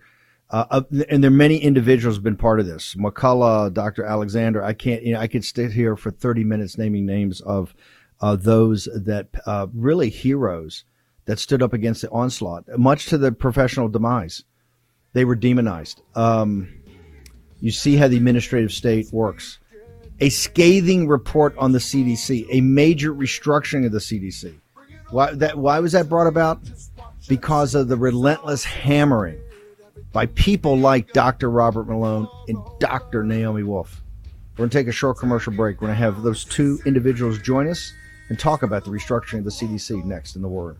[0.52, 2.96] Uh, uh, and there are many individuals have been part of this.
[2.96, 4.04] McCullough, Dr.
[4.04, 4.64] Alexander.
[4.64, 7.76] I can't, you know, I could sit here for 30 minutes naming names of
[8.20, 10.86] uh, those that uh, really heroes
[11.26, 14.44] that stood up against the onslaught, much to the professional demise.
[15.14, 16.02] They were demonized.
[16.16, 16.74] Um,
[17.62, 19.60] you see how the administrative state works.
[20.22, 24.54] A scathing report on the CDC, a major restructuring of the CDC.
[25.12, 25.58] Why that?
[25.58, 26.60] Why was that brought about?
[27.28, 29.40] Because of the relentless hammering
[30.12, 31.50] by people like Dr.
[31.50, 33.24] Robert Malone and Dr.
[33.24, 34.02] Naomi Wolf.
[34.54, 35.82] We're going to take a short commercial break.
[35.82, 37.94] We're going to have those two individuals join us
[38.30, 40.76] and talk about the restructuring of the CDC next in the war.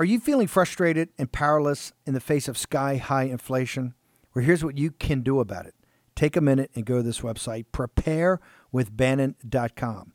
[0.00, 3.92] Are you feeling frustrated and powerless in the face of sky high inflation?
[4.32, 5.74] Well, here's what you can do about it.
[6.16, 10.12] Take a minute and go to this website, preparewithbannon.com.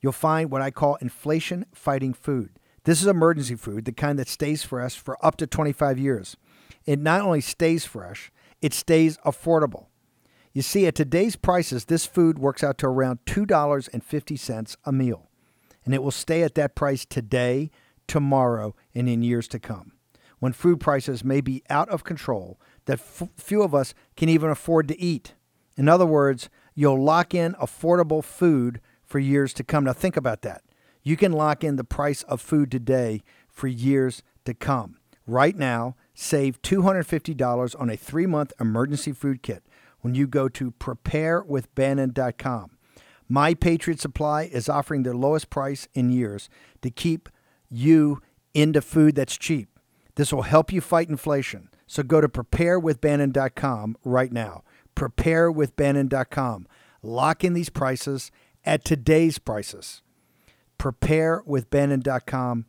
[0.00, 2.60] You'll find what I call inflation fighting food.
[2.84, 6.36] This is emergency food, the kind that stays fresh for up to 25 years.
[6.86, 8.30] It not only stays fresh,
[8.62, 9.86] it stays affordable.
[10.52, 15.28] You see, at today's prices, this food works out to around $2.50 a meal.
[15.84, 17.72] And it will stay at that price today
[18.08, 19.92] tomorrow, and in years to come.
[20.40, 24.50] When food prices may be out of control, that f- few of us can even
[24.50, 25.34] afford to eat.
[25.76, 29.84] In other words, you'll lock in affordable food for years to come.
[29.84, 30.62] Now, think about that.
[31.02, 34.98] You can lock in the price of food today for years to come.
[35.26, 39.62] Right now, save $250 on a three month emergency food kit
[40.00, 42.70] when you go to preparewithbannon.com.
[43.28, 46.48] My Patriot Supply is offering their lowest price in years
[46.80, 47.28] to keep
[47.70, 48.22] you
[48.54, 49.68] into food that's cheap.
[50.16, 51.68] This will help you fight inflation.
[51.86, 54.62] So go to preparewithbannon.com right now.
[54.96, 56.66] Preparewithbannon.com.
[57.02, 58.30] Lock in these prices
[58.64, 60.02] at today's prices.
[60.78, 62.66] Preparewithbannon.com.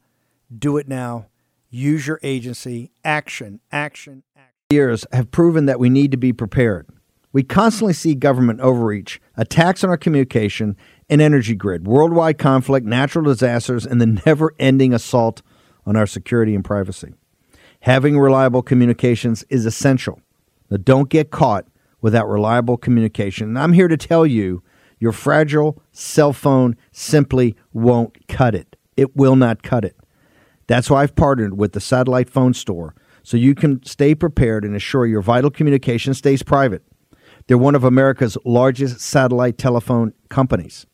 [0.57, 1.27] Do it now.
[1.69, 2.91] Use your agency.
[3.03, 4.53] Action, action, action.
[4.69, 6.87] Years have proven that we need to be prepared.
[7.31, 10.75] We constantly see government overreach, attacks on our communication,
[11.09, 15.41] and energy grid, worldwide conflict, natural disasters, and the never ending assault
[15.85, 17.13] on our security and privacy.
[17.81, 20.21] Having reliable communications is essential.
[20.69, 21.65] Now, don't get caught
[22.01, 23.49] without reliable communication.
[23.49, 24.61] And I'm here to tell you
[24.99, 28.75] your fragile cell phone simply won't cut it.
[28.97, 29.95] It will not cut it.
[30.67, 32.93] That's why I've partnered with the Satellite Phone Store
[33.23, 36.83] so you can stay prepared and assure your vital communication stays private.
[37.47, 40.85] They're one of America's largest satellite telephone companies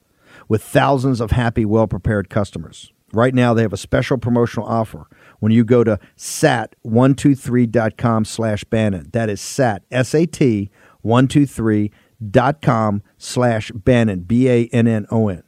[0.48, 2.92] with thousands of happy, well prepared customers.
[3.14, 5.08] Right now, they have a special promotional offer
[5.40, 9.10] when you go to sat123.com slash Bannon.
[9.14, 10.70] That is sat, S-A-T,
[11.06, 15.44] 123.com slash Bannon, B-A-N-N-O-N.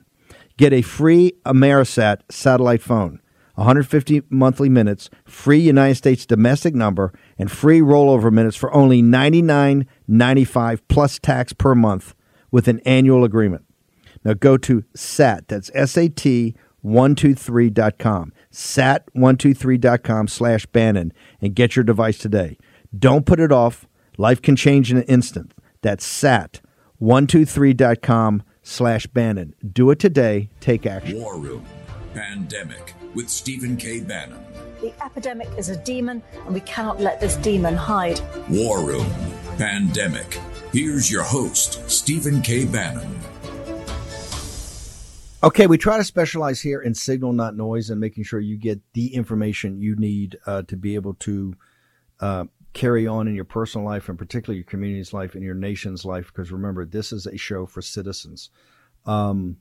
[0.58, 3.22] Get a free Amerisat satellite phone,
[3.56, 10.82] 150 monthly minutes, free United States domestic number, and free rollover minutes for only $99.95
[10.88, 12.16] plus tax per month
[12.50, 13.66] with an annual agreement.
[14.23, 22.58] Now go to SAT, that's S-A-T 123.com, sat123.com slash Bannon, and get your device today.
[22.97, 23.88] Don't put it off.
[24.17, 25.53] Life can change in an instant.
[25.82, 29.53] That's sat123.com slash Bannon.
[29.71, 30.49] Do it today.
[30.60, 31.21] Take action.
[31.21, 31.65] War Room
[32.13, 33.99] Pandemic with Stephen K.
[33.99, 34.43] Bannon.
[34.82, 38.21] The epidemic is a demon, and we cannot let this demon hide.
[38.49, 39.08] War Room
[39.58, 40.39] Pandemic.
[40.71, 42.65] Here's your host, Stephen K.
[42.65, 43.19] Bannon.
[45.43, 48.82] Okay, we try to specialize here in signal, not noise, and making sure you get
[48.93, 51.54] the information you need uh, to be able to
[52.19, 56.04] uh, carry on in your personal life, and particularly your community's life and your nation's
[56.04, 56.28] life.
[56.34, 58.50] Because remember, this is a show for citizens
[59.06, 59.58] um,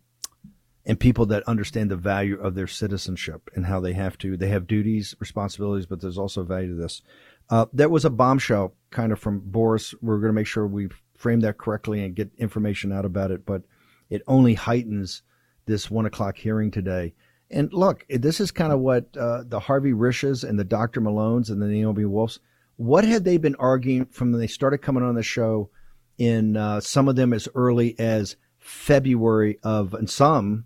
[0.86, 4.34] and people that understand the value of their citizenship and how they have to.
[4.38, 7.02] They have duties, responsibilities, but there's also value to this.
[7.50, 9.94] Uh, there was a bombshell kind of from Boris.
[10.00, 13.44] We're going to make sure we frame that correctly and get information out about it,
[13.44, 13.64] but
[14.08, 15.22] it only heightens
[15.66, 17.14] this one o'clock hearing today.
[17.50, 21.00] And look, this is kind of what uh, the Harvey Risches and the Dr.
[21.00, 22.40] Malones and the Naomi Wolfs,
[22.76, 25.70] what had they been arguing from when they started coming on the show
[26.18, 30.64] in uh, some of them as early as February of, and some,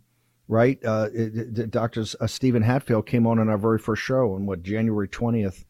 [0.49, 0.83] right?
[0.85, 1.09] Uh,
[1.69, 2.05] Dr.
[2.21, 5.65] Uh, Steven Hatfill came on in our very first show on what, January 20th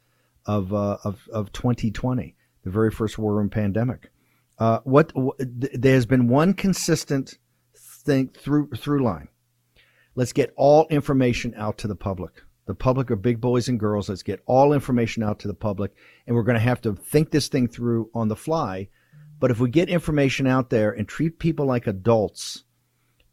[0.47, 4.11] of, uh, of, of 2020, the very first war room pandemic.
[4.59, 7.39] Uh, what, what there's been one consistent
[8.01, 9.29] think through through line.
[10.15, 12.43] Let's get all information out to the public.
[12.67, 14.09] The public are big boys and girls.
[14.09, 15.93] Let's get all information out to the public,
[16.27, 18.89] and we're going to have to think this thing through on the fly.
[19.39, 22.65] But if we get information out there and treat people like adults,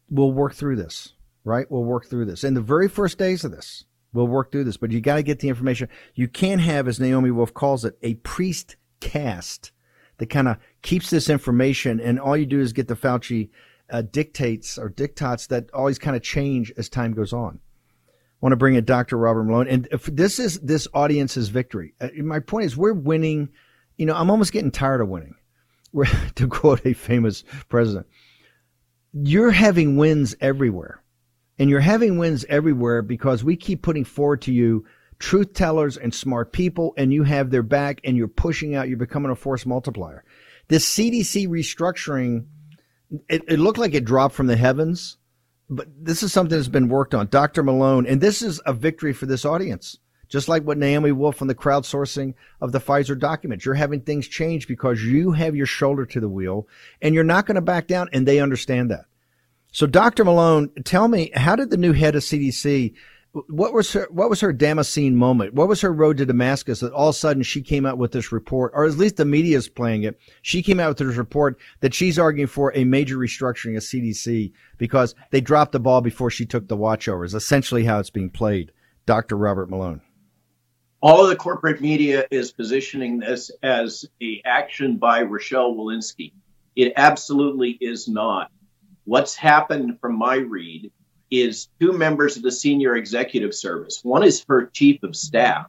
[0.08, 1.70] we'll work through this, right?
[1.70, 2.42] We'll work through this.
[2.42, 4.78] In the very first days of this, we'll work through this.
[4.78, 5.88] But you got to get the information.
[6.14, 9.70] You can't have, as Naomi Wolf calls it, a priest caste
[10.16, 13.50] that kind of keeps this information, and all you do is get the Fauci
[13.90, 17.60] uh, dictates or dictates that always kind of change as time goes on.
[18.06, 19.16] I want to bring in Dr.
[19.16, 21.94] Robert Malone, and if this is this audience's victory.
[22.00, 23.48] Uh, my point is, we're winning.
[23.96, 25.34] You know, I'm almost getting tired of winning.
[25.92, 28.06] We're, to quote a famous president,
[29.12, 31.02] you're having wins everywhere,
[31.58, 34.84] and you're having wins everywhere because we keep putting forward to you
[35.18, 38.88] truth tellers and smart people, and you have their back, and you're pushing out.
[38.88, 40.24] You're becoming a force multiplier.
[40.68, 42.46] This CDC restructuring
[43.28, 45.16] it, it looked like it dropped from the heavens,
[45.70, 47.28] but this is something that's been worked on.
[47.28, 47.62] Dr.
[47.62, 49.98] Malone, and this is a victory for this audience.
[50.28, 53.64] Just like what Naomi Wolf on the crowdsourcing of the Pfizer documents.
[53.64, 56.68] You're having things change because you have your shoulder to the wheel
[57.00, 59.06] and you're not going to back down, and they understand that.
[59.72, 60.24] So, Dr.
[60.24, 62.94] Malone, tell me, how did the new head of CDC
[63.48, 65.54] what was her what was her Damascene moment?
[65.54, 68.12] What was her road to Damascus that all of a sudden she came out with
[68.12, 70.18] this report, or at least the media is playing it.
[70.42, 74.52] She came out with this report that she's arguing for a major restructuring of CDC
[74.76, 77.24] because they dropped the ball before she took the watchover.
[77.24, 78.72] Is essentially how it's being played.
[79.06, 79.36] Dr.
[79.36, 80.02] Robert Malone.
[81.00, 86.32] All of the corporate media is positioning this as a action by Rochelle Walensky.
[86.74, 88.50] It absolutely is not.
[89.04, 90.90] What's happened from my read
[91.30, 94.00] is two members of the senior executive service.
[94.02, 95.66] One is her chief of staff,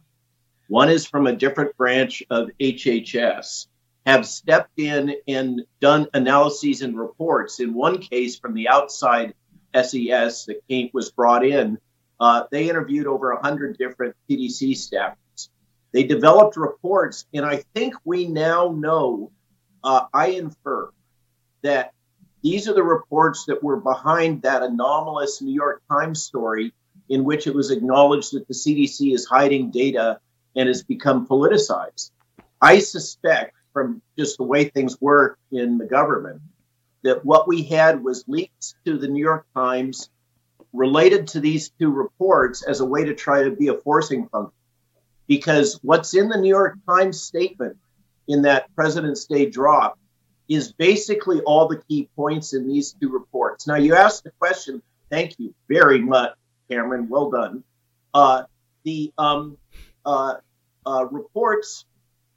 [0.70, 3.68] one is from a different branch of HHS,
[4.05, 7.60] have stepped in and done analyses and reports.
[7.60, 9.34] In one case, from the outside
[9.74, 11.80] SES that came, was brought in,
[12.20, 15.49] uh, they interviewed over 100 different CDC staffers.
[15.91, 19.32] They developed reports, and I think we now know,
[19.84, 20.91] uh, I infer,
[21.64, 21.93] that
[22.42, 26.74] these are the reports that were behind that anomalous New York Times story
[27.10, 30.20] in which it was acknowledged that the CDC is hiding data
[30.56, 32.12] and has become politicized.
[32.62, 36.42] I suspect, from just the way things work in the government,
[37.04, 40.10] that what we had was leaks to the New York Times
[40.74, 44.54] related to these two reports as a way to try to be a forcing function.
[45.28, 47.78] Because what's in the New York Times statement
[48.28, 49.98] in that President's Day drop
[50.50, 53.68] is basically all the key points in these two reports.
[53.68, 54.82] Now, you asked the question.
[55.10, 56.34] Thank you very much,
[56.70, 57.08] Cameron.
[57.08, 57.64] Well done.
[58.14, 58.43] Uh,
[58.84, 59.58] the um,
[60.06, 60.36] uh,
[60.86, 61.86] uh, reports.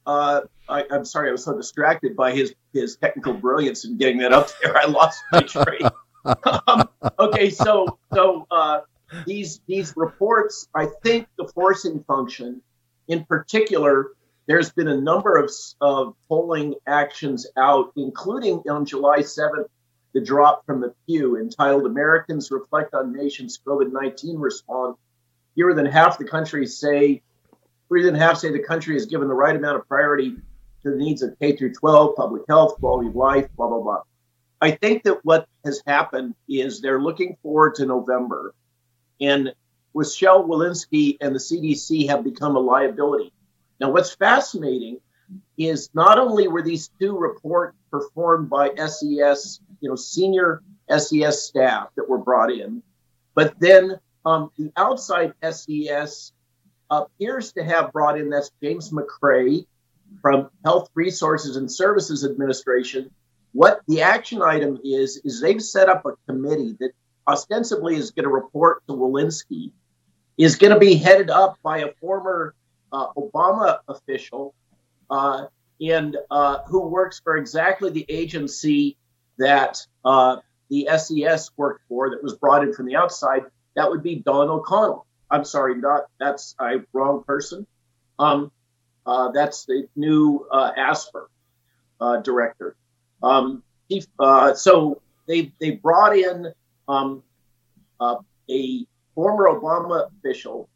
[0.07, 4.19] Uh, I, am sorry, I was so distracted by his his technical brilliance in getting
[4.19, 4.77] that up there.
[4.77, 5.83] I lost my train.
[6.67, 6.89] um,
[7.19, 8.81] okay, so so uh,
[9.27, 12.61] these these reports, I think the forcing function,
[13.09, 14.13] in particular,
[14.47, 19.69] there's been a number of, of polling actions out, including on July 7th,
[20.15, 24.99] the drop from the Pew entitled Americans Reflect on Nation's COVID 19 Response.
[25.55, 27.23] Fewer than half the country say,
[27.89, 30.37] fewer than half say the country has given the right amount of priority
[30.83, 34.03] to the needs of K through 12, public health, quality of life, blah, blah, blah.
[34.61, 38.55] I think that what has happened is they're looking forward to November.
[39.21, 39.55] And
[39.95, 43.33] Rochelle Walensky and the CDC have become a liability.
[43.83, 45.01] Now, what's fascinating
[45.59, 51.89] is not only were these two reports performed by SES, you know, senior SES staff
[51.97, 52.85] that were brought in,
[53.35, 56.33] but then um, the outside SES
[56.93, 59.67] appears to have brought in that's James Macrae
[60.21, 63.11] from Health Resources and Services Administration.
[63.51, 66.93] What the action item is is they've set up a committee that
[67.27, 69.73] ostensibly is going to report to Walensky,
[70.39, 72.55] is going to be headed up by a former
[72.93, 74.55] Obama official
[75.11, 75.47] uh,
[75.81, 78.97] and uh, who works for exactly the agency
[79.39, 80.37] that uh,
[80.71, 83.43] the SES worked for that was brought in from the outside.
[83.75, 85.07] That would be Dawn O'Connell.
[85.31, 87.67] I'm sorry, not that's I wrong person.
[88.19, 88.53] Um,
[89.07, 92.77] uh, that's the new uh, ASPR director.
[93.23, 94.05] Um, he,
[94.55, 96.53] so they they brought in
[96.87, 97.23] um,
[98.01, 100.69] a former Obama official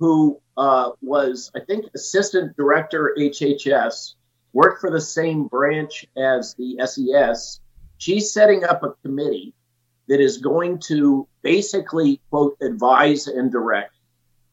[0.00, 4.14] who uh, was, I think, assistant director HHS,
[4.52, 7.60] worked for the same branch as the SES.
[7.98, 9.54] She's setting up a committee
[10.08, 13.94] that is going to basically, quote, advise and direct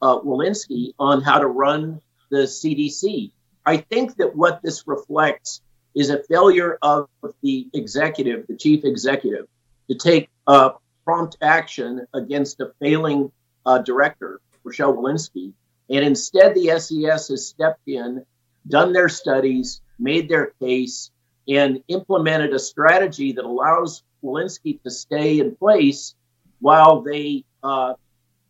[0.01, 3.31] uh, Walensky on how to run the CDC.
[3.65, 5.61] I think that what this reflects
[5.95, 7.09] is a failure of
[7.41, 9.47] the executive, the chief executive,
[9.89, 10.71] to take uh,
[11.05, 13.31] prompt action against a failing
[13.65, 15.53] uh, director Rochelle Walensky.
[15.89, 18.25] And instead, the SES has stepped in,
[18.67, 21.09] done their studies, made their case,
[21.47, 26.15] and implemented a strategy that allows Walensky to stay in place
[26.59, 27.93] while they uh,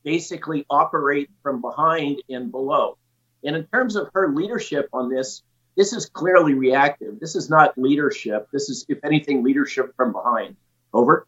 [0.03, 2.97] basically operate from behind and below.
[3.43, 5.43] And in terms of her leadership on this,
[5.75, 7.19] this is clearly reactive.
[7.19, 8.47] This is not leadership.
[8.51, 10.55] This is, if anything, leadership from behind.
[10.91, 11.27] Over.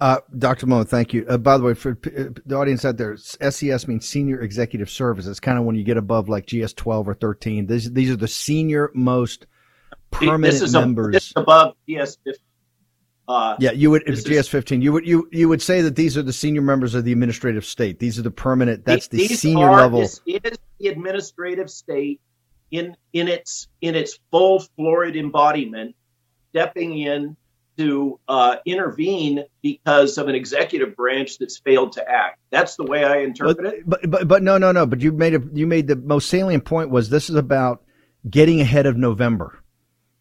[0.00, 0.66] Uh, Dr.
[0.66, 1.26] Malone, thank you.
[1.28, 5.26] Uh, by the way, for uh, the audience out there, SES means Senior Executive Service.
[5.26, 7.66] It's kind of when you get above like GS 12 or 13.
[7.66, 9.46] These, these are the senior most
[10.10, 11.08] permanent this is members.
[11.08, 12.34] A, this above GS 15.
[13.28, 14.82] Uh, yeah, you would if GS 15.
[14.82, 17.64] You would you you would say that these are the senior members of the administrative
[17.64, 18.00] state.
[18.00, 18.84] These are the permanent.
[18.84, 20.00] That's the senior are, level.
[20.00, 22.20] This is the administrative state
[22.72, 25.94] in in its in its full florid embodiment,
[26.50, 27.36] stepping in
[27.80, 32.38] to uh, intervene because of an executive branch that's failed to act.
[32.50, 33.88] That's the way I interpret but, it.
[33.88, 34.84] But, but but no no no.
[34.84, 37.82] But you made a you made the most salient point was this is about
[38.28, 39.62] getting ahead of November.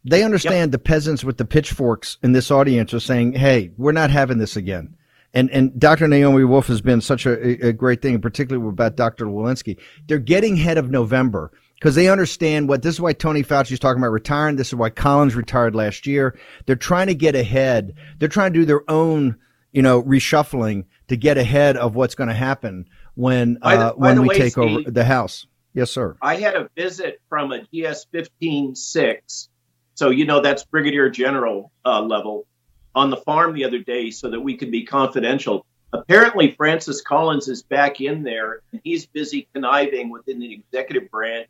[0.05, 0.71] They understand yep.
[0.71, 4.55] the peasants with the pitchforks in this audience are saying, "Hey, we're not having this
[4.55, 4.95] again."
[5.33, 6.07] And and Dr.
[6.07, 9.25] Naomi Wolf has been such a, a great thing, particularly about Dr.
[9.25, 9.77] Walensky.
[10.07, 13.79] They're getting ahead of November because they understand what this is why Tony Fauci is
[13.79, 14.57] talking about retiring.
[14.57, 16.37] This is why Collins retired last year.
[16.65, 17.93] They're trying to get ahead.
[18.17, 19.37] They're trying to do their own,
[19.71, 24.29] you know, reshuffling to get ahead of what's going to happen when uh, when we
[24.29, 25.47] way, take Steve, over the House.
[25.73, 26.17] Yes, sir.
[26.21, 29.47] I had a visit from a GS fifteen six,
[29.95, 32.45] so you know that's Brigadier General uh, level
[32.93, 35.65] on the farm the other day, so that we could be confidential.
[35.91, 41.47] Apparently, Francis Collins is back in there, and he's busy conniving within the executive branch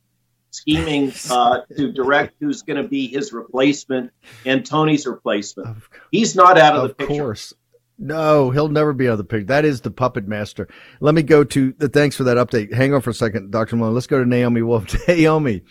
[0.51, 4.11] scheming uh, to direct who's going to be his replacement
[4.45, 5.77] and Tony's replacement.
[6.11, 7.13] He's not out of, of the picture.
[7.13, 7.53] Of course.
[8.01, 9.47] No, he'll never be out of the picture.
[9.47, 10.69] That is the puppet master.
[11.01, 12.73] Let me go to the thanks for that update.
[12.73, 13.75] Hang on for a second, Dr.
[13.75, 13.93] Malone.
[13.93, 14.95] Let's go to Naomi Wolf.
[15.07, 15.63] Naomi,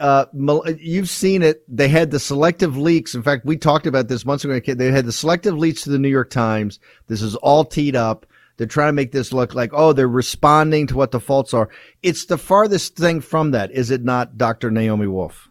[0.00, 0.24] uh,
[0.80, 1.62] you've seen it.
[1.68, 3.14] They had the selective leaks.
[3.14, 4.58] In fact, we talked about this months ago.
[4.74, 6.80] They had the selective leaks to the New York Times.
[7.06, 8.26] This is all teed up.
[8.62, 11.68] They're trying to make this look like, oh, they're responding to what the faults are.
[12.00, 14.70] It's the farthest thing from that, is it not, Dr.
[14.70, 15.48] Naomi Wolf?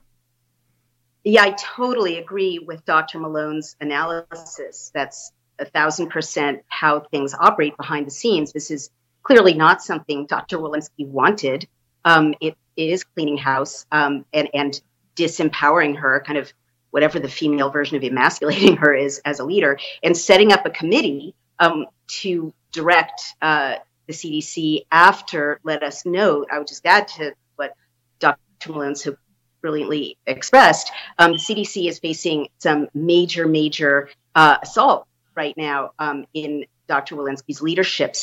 [1.26, 3.20] Yeah, I totally agree with Dr.
[3.20, 4.92] Malone's analysis.
[4.94, 8.54] That's a thousand percent how things operate behind the scenes.
[8.54, 8.90] This is
[9.24, 10.58] clearly not something Dr.
[10.60, 11.68] Walensky wanted.
[12.06, 14.82] Um, it, it is cleaning house, um, and and
[15.18, 16.54] disempowering her, kind of
[16.92, 20.70] whatever the female version of emasculating her is as a leader, and setting up a
[20.70, 23.76] committee um, to direct uh,
[24.08, 26.46] the CDC after let us know.
[26.52, 27.74] I would just add to what
[28.20, 28.40] Dr.
[28.70, 29.16] Malone so
[29.62, 30.92] brilliantly expressed.
[31.18, 37.16] Um, the CDC is facing some major, major uh, assault right now um, in Dr.
[37.16, 38.16] Walensky's leadership.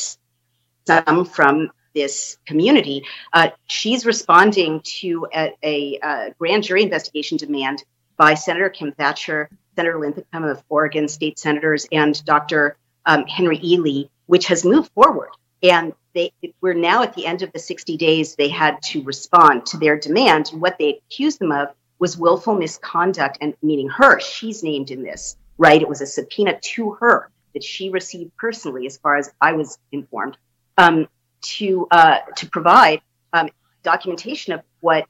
[0.85, 3.03] Some from this community.
[3.33, 7.83] Uh, she's responding to a, a, a, grand jury investigation demand
[8.17, 12.77] by Senator Kim Thatcher, Senator Linthicum of Oregon, state senators, and Dr.
[13.05, 15.31] Um, Henry Ealy, which has moved forward.
[15.63, 19.65] And they, we're now at the end of the 60 days they had to respond
[19.65, 20.51] to their demand.
[20.51, 25.01] And what they accused them of was willful misconduct, and meaning her, she's named in
[25.01, 25.81] this, right?
[25.81, 29.79] It was a subpoena to her that she received personally, as far as I was
[29.91, 30.37] informed,
[30.77, 31.07] um,
[31.41, 33.01] to uh, to provide
[33.33, 33.49] um,
[33.81, 35.07] documentation of what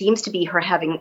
[0.00, 1.00] seems to be her having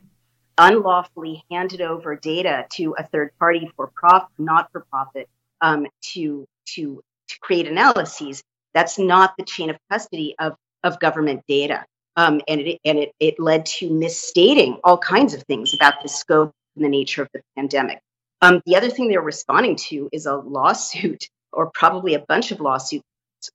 [0.59, 5.27] unlawfully handed over data to a third party for profit, not for profit,
[5.61, 7.03] um, to to
[7.33, 8.43] to create analyses.
[8.73, 13.11] That's not the chain of custody of of government data, um, and it and it
[13.19, 17.29] it led to misstating all kinds of things about the scope and the nature of
[17.33, 17.99] the pandemic.
[18.41, 22.59] Um, the other thing they're responding to is a lawsuit, or probably a bunch of
[22.59, 23.05] lawsuits,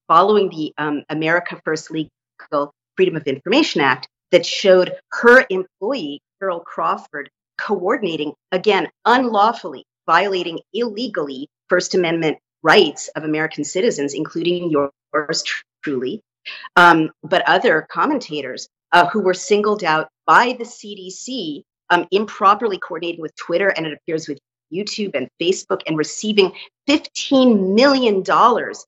[0.07, 6.61] following the um, America First Legal Freedom of Information Act that showed her employee, Carol
[6.61, 15.45] Crawford, coordinating, again, unlawfully, violating illegally First Amendment rights of American citizens, including yours
[15.83, 16.23] truly,
[16.77, 23.21] um, but other commentators uh, who were singled out by the CDC um, improperly coordinating
[23.21, 24.39] with Twitter, and it appears with
[24.73, 26.53] YouTube and Facebook, and receiving
[26.89, 28.23] $15 million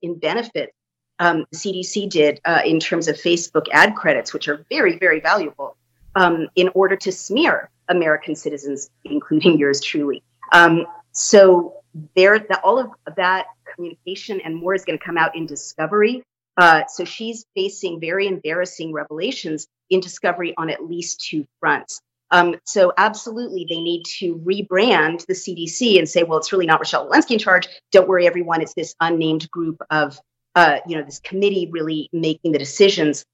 [0.01, 0.73] in benefit.
[1.19, 5.19] Um, the CDC did uh, in terms of Facebook ad credits, which are very, very
[5.19, 5.77] valuable,
[6.15, 10.23] um, in order to smear American citizens, including yours truly.
[10.51, 11.81] Um, so
[12.15, 16.23] there, the, all of that communication and more is going to come out in Discovery.
[16.57, 22.01] Uh, so she's facing very embarrassing revelations in Discovery on at least two fronts.
[22.31, 26.79] Um, so absolutely, they need to rebrand the CDC and say, well, it's really not
[26.79, 27.67] Rochelle Walensky in charge.
[27.91, 28.61] Don't worry, everyone.
[28.61, 30.17] It's this unnamed group of,
[30.55, 33.25] uh, you know, this committee really making the decisions.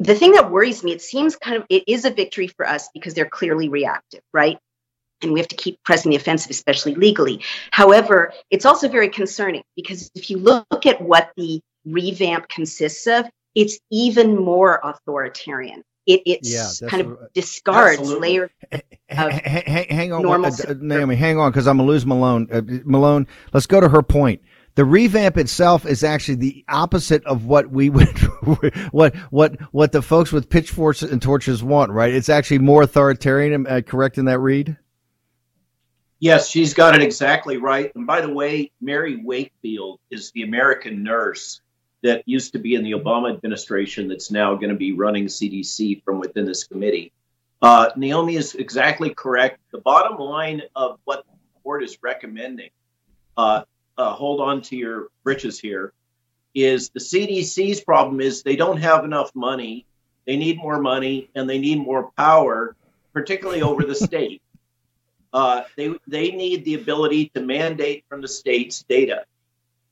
[0.00, 2.90] The thing that worries me, it seems kind of, it is a victory for us
[2.92, 4.58] because they're clearly reactive, right?
[5.22, 7.40] And we have to keep pressing the offensive, especially legally.
[7.70, 13.26] However, it's also very concerning because if you look at what the revamp consists of,
[13.54, 15.82] it's even more authoritarian.
[16.06, 18.28] It it's yeah, kind of discards absolutely.
[18.28, 22.48] layers of hang, hang on, normal uh, Naomi, hang on, because I'm gonna lose Malone.
[22.50, 24.42] Uh, Malone, let's go to her point.
[24.74, 28.18] The revamp itself is actually the opposite of what we would,
[28.90, 31.92] what what what the folks with pitchforks and torches want.
[31.92, 32.12] Right?
[32.12, 33.64] It's actually more authoritarian.
[33.66, 34.76] Uh, correct in that read?
[36.22, 37.90] Yes, she's got it exactly right.
[37.96, 41.60] And by the way, Mary Wakefield is the American nurse
[42.04, 46.04] that used to be in the Obama administration that's now going to be running CDC
[46.04, 47.10] from within this committee.
[47.60, 49.58] Uh, Naomi is exactly correct.
[49.72, 52.70] The bottom line of what the board is recommending,
[53.36, 53.64] uh,
[53.98, 55.92] uh, hold on to your britches here,
[56.54, 59.86] is the CDC's problem is they don't have enough money.
[60.24, 62.76] They need more money and they need more power,
[63.12, 64.40] particularly over the state.
[65.32, 69.24] Uh, they they need the ability to mandate from the states data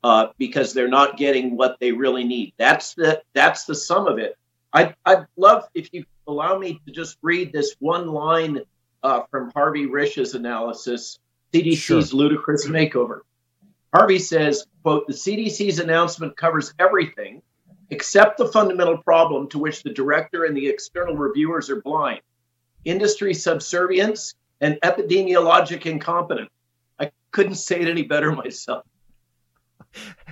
[0.05, 2.53] uh, because they're not getting what they really need.
[2.59, 4.37] That's the that's the sum of it.
[4.73, 8.61] I'd, I'd love if you allow me to just read this one line
[9.03, 11.19] uh, from Harvey Risch's analysis,
[11.53, 12.01] CDC's sure.
[12.03, 13.21] ludicrous makeover.
[13.93, 17.43] Harvey says, quote, the CDC's announcement covers everything
[17.91, 22.21] except the fundamental problem to which the director and the external reviewers are blind.
[22.85, 26.51] Industry subservience and epidemiologic incompetence.
[26.99, 28.85] I couldn't say it any better myself.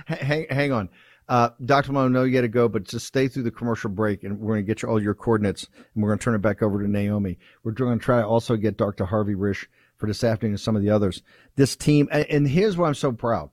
[0.05, 0.89] Hang, hang on.
[1.27, 1.95] Uh, Dr.
[1.95, 4.55] I know you got to go, but just stay through the commercial break and we're
[4.55, 6.81] going to get you all your coordinates and we're going to turn it back over
[6.81, 7.37] to Naomi.
[7.63, 9.05] We're going to try to also get Dr.
[9.05, 9.67] Harvey Risch
[9.97, 11.21] for this afternoon and some of the others.
[11.55, 13.51] This team, and here's why I'm so proud.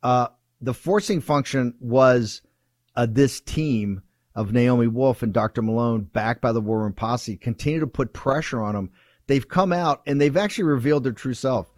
[0.00, 0.28] Uh,
[0.60, 2.42] the forcing function was
[2.94, 4.02] uh, this team
[4.36, 5.62] of Naomi Wolf and Dr.
[5.62, 8.90] Malone, backed by the War Room Posse, continue to put pressure on them
[9.28, 11.72] they've come out and they've actually revealed their true self.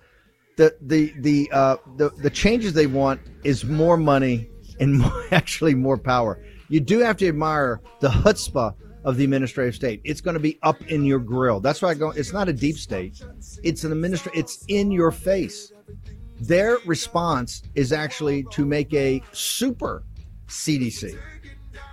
[0.56, 4.48] The the the uh, the the changes they want is more money
[4.80, 6.42] and more, actually more power.
[6.68, 8.74] You do have to admire the chutzpah
[9.04, 10.00] of the administrative state.
[10.04, 11.60] It's going to be up in your grill.
[11.60, 12.10] That's why I go.
[12.10, 13.22] It's not a deep state.
[13.62, 14.38] It's an administrative.
[14.38, 15.72] It's in your face.
[16.40, 20.04] Their response is actually to make a super
[20.48, 21.18] CDC.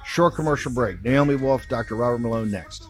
[0.05, 1.03] Short commercial break.
[1.03, 1.95] Naomi Wolf, Dr.
[1.95, 2.89] Robert Malone next.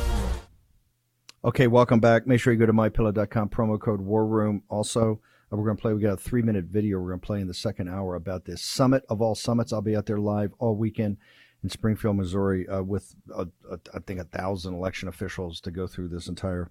[1.43, 2.27] Okay, welcome back.
[2.27, 4.61] Make sure you go to mypillow.com, promo code War Room.
[4.69, 5.19] Also,
[5.51, 7.41] uh, we're going to play, we got a three minute video we're going to play
[7.41, 9.73] in the second hour about this summit of all summits.
[9.73, 11.17] I'll be out there live all weekend
[11.63, 15.87] in Springfield, Missouri, uh, with, uh, uh, I think, a thousand election officials to go
[15.87, 16.69] through this entire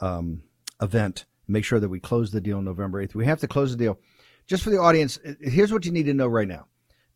[0.00, 0.42] um,
[0.80, 1.26] event.
[1.46, 3.14] Make sure that we close the deal November 8th.
[3.14, 3.98] We have to close the deal.
[4.46, 6.66] Just for the audience, here's what you need to know right now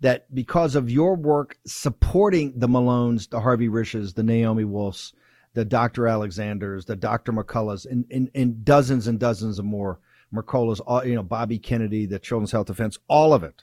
[0.00, 5.14] that because of your work supporting the Malones, the Harvey Risches, the Naomi Wolfs,
[5.54, 6.06] the Dr.
[6.06, 7.32] Alexanders, the Dr.
[7.32, 9.98] McCulloughs, and, and, and dozens and dozens of more,
[10.32, 13.62] Mercola's, you know, Bobby Kennedy, the Children's Health Defense, all of it,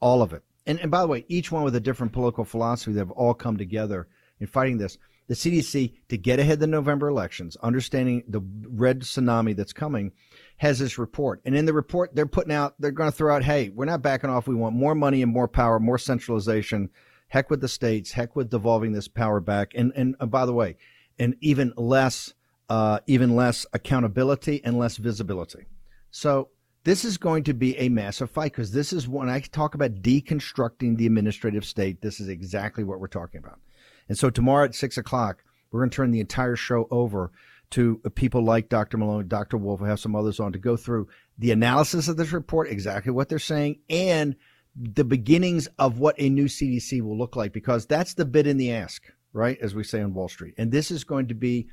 [0.00, 0.42] all of it.
[0.66, 3.56] And, and by the way, each one with a different political philosophy they've all come
[3.56, 4.06] together
[4.38, 4.98] in fighting this.
[5.28, 10.12] The CDC, to get ahead of the November elections, understanding the red tsunami that's coming,
[10.56, 11.40] has this report.
[11.44, 14.02] And in the report, they're putting out, they're going to throw out, hey, we're not
[14.02, 14.48] backing off.
[14.48, 16.90] We want more money and more power, more centralization.
[17.28, 18.10] Heck with the states.
[18.10, 19.70] Heck with devolving this power back.
[19.76, 20.76] And, and uh, by the way,
[21.20, 22.34] and even less,
[22.68, 25.66] uh, even less accountability and less visibility.
[26.10, 26.48] So
[26.82, 30.02] this is going to be a massive fight because this is when I talk about
[30.02, 32.00] deconstructing the administrative state.
[32.00, 33.60] This is exactly what we're talking about.
[34.08, 37.30] And so tomorrow at six o'clock, we're going to turn the entire show over
[37.70, 38.98] to people like Dr.
[38.98, 39.56] Malone, Dr.
[39.56, 41.06] Wolf, we have some others on to go through
[41.38, 44.34] the analysis of this report, exactly what they're saying, and
[44.74, 48.56] the beginnings of what a new CDC will look like, because that's the bid in
[48.56, 49.58] the ask, right?
[49.60, 50.54] As we say on Wall Street.
[50.58, 51.68] And this is going to be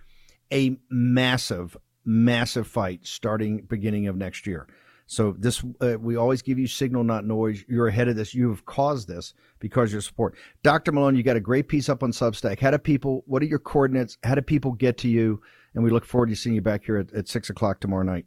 [0.52, 4.68] a massive, massive fight starting beginning of next year.
[5.10, 7.64] So this, uh, we always give you signal, not noise.
[7.70, 8.34] You're ahead of this.
[8.34, 10.36] You have caused this because your support.
[10.64, 10.92] Dr.
[10.92, 12.60] Malone, you got a great piece up on Substack.
[12.60, 14.18] How do people, what are your coordinates?
[14.24, 15.42] How do people get to you?
[15.74, 18.26] And we look forward to seeing you back here at, at six o'clock tomorrow night.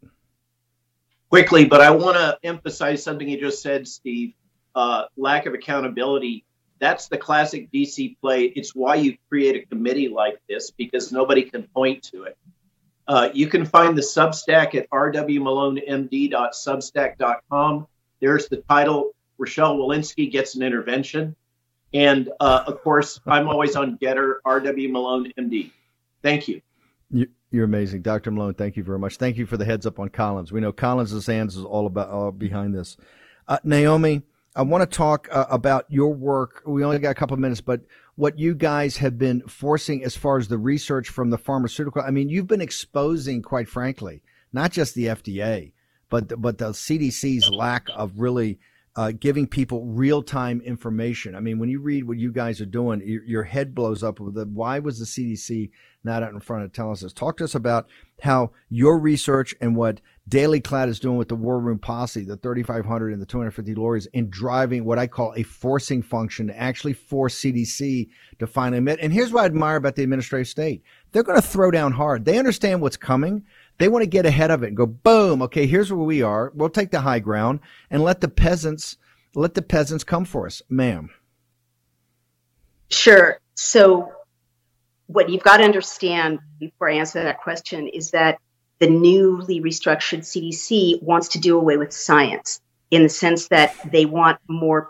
[1.29, 4.33] Quickly, but I want to emphasize something you just said, Steve.
[4.75, 6.45] Uh, lack of accountability.
[6.81, 8.45] That's the classic DC play.
[8.45, 12.39] It's why you create a committee like this because nobody can point to it.
[13.07, 17.87] Uh, you can find the Substack at rwmalonemd.substack.com.
[18.21, 21.37] There's the title Rochelle Walensky Gets an Intervention.
[21.93, 25.73] And uh, of course, I'm always on GETTR, RW Malone MD.
[26.23, 26.63] Thank you.
[27.51, 28.31] You're amazing, Dr.
[28.31, 28.55] Malone.
[28.55, 29.17] Thank you very much.
[29.17, 30.53] Thank you for the heads up on Collins.
[30.53, 32.97] We know Collins' hands is all about all behind this.
[33.49, 34.23] Uh, Naomi,
[34.57, 36.63] I want to talk uh, about your work.
[36.67, 37.83] We only got a couple minutes, but
[38.17, 42.03] what you guys have been forcing as far as the research from the pharmaceutical.
[42.03, 44.23] I mean, you've been exposing, quite frankly,
[44.53, 45.73] not just the FDA,
[46.09, 48.59] but but the CDC's lack of really
[48.97, 51.37] uh, giving people real time information.
[51.37, 54.19] I mean, when you read what you guys are doing, your, your head blows up
[54.19, 55.71] with the why was the CDC
[56.05, 57.13] not out in front of telling us?
[57.13, 57.89] Talk to us about
[58.23, 63.13] how your research and what DailyClout is doing with the War Room Posse, the 3,500
[63.13, 67.41] and the 250 lawyers, in driving what I call a forcing function to actually force
[67.41, 69.01] CDC to finally admit.
[69.03, 70.83] And here's what I admire about the administrative state
[71.13, 72.25] they're going to throw down hard.
[72.25, 73.45] They understand what's coming.
[73.79, 76.53] They want to get ahead of it and go, boom, okay, here's where we are.
[76.55, 78.99] We'll take the high ground and let the peasants,
[79.35, 80.63] let the peasants come for us.
[80.69, 81.11] Ma'am.
[82.91, 83.41] Sure.
[83.55, 84.13] So
[85.13, 88.39] what you've got to understand before I answer that question is that
[88.79, 94.07] the newly restructured CDC wants to do away with science in the sense that they
[94.07, 94.89] want more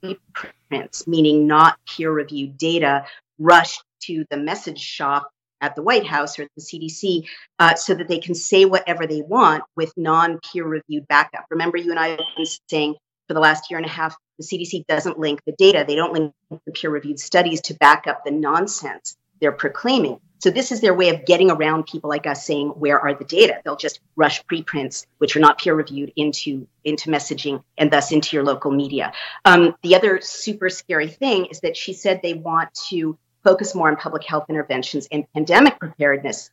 [0.00, 3.04] preprints, meaning not peer reviewed data
[3.38, 5.30] rushed to the message shop
[5.60, 9.20] at the White House or the CDC uh, so that they can say whatever they
[9.20, 11.44] want with non peer reviewed backup.
[11.50, 12.94] Remember, you and I have been saying
[13.28, 16.14] for the last year and a half, the CDC doesn't link the data, they don't
[16.14, 20.20] link the peer reviewed studies to back up the nonsense they're proclaiming.
[20.38, 23.24] So this is their way of getting around people like us saying, where are the
[23.24, 23.60] data?
[23.62, 28.36] They'll just rush preprints, which are not peer reviewed, into into messaging and thus into
[28.36, 29.12] your local media.
[29.44, 33.88] Um, the other super scary thing is that she said they want to focus more
[33.88, 36.50] on public health interventions and pandemic preparedness.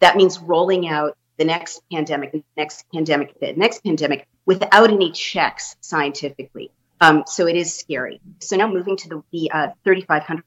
[0.00, 5.12] That means rolling out the next pandemic, the next pandemic, the next pandemic without any
[5.12, 6.70] checks scientifically.
[7.00, 8.20] Um, so it is scary.
[8.40, 10.44] So now moving to the, the uh, 3,500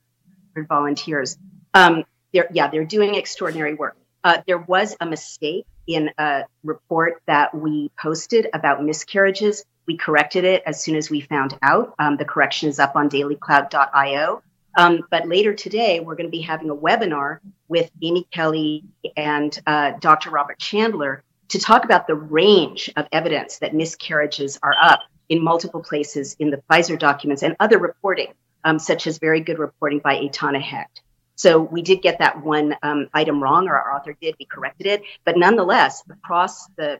[0.67, 1.37] volunteers.
[1.75, 3.97] Um, they're, yeah, they're doing extraordinary work.
[4.23, 9.65] Uh, there was a mistake in a report that we posted about miscarriages.
[9.85, 11.93] We corrected it as soon as we found out.
[11.99, 14.41] Um, the correction is up on dailyclout.io.
[14.77, 19.57] Um, but later today, we're going to be having a webinar with Amy Kelly and
[19.67, 20.31] uh, Dr.
[20.31, 25.81] Robert Chandler to talk about the range of evidence that miscarriages are up in multiple
[25.81, 30.17] places in the Pfizer documents and other reporting, um, such as very good reporting by
[30.17, 31.01] Eitana Hecht.
[31.35, 34.35] So we did get that one um, item wrong, or our author did.
[34.39, 36.99] We corrected it, but nonetheless, across the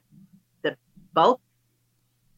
[0.62, 0.76] the
[1.14, 1.40] bulk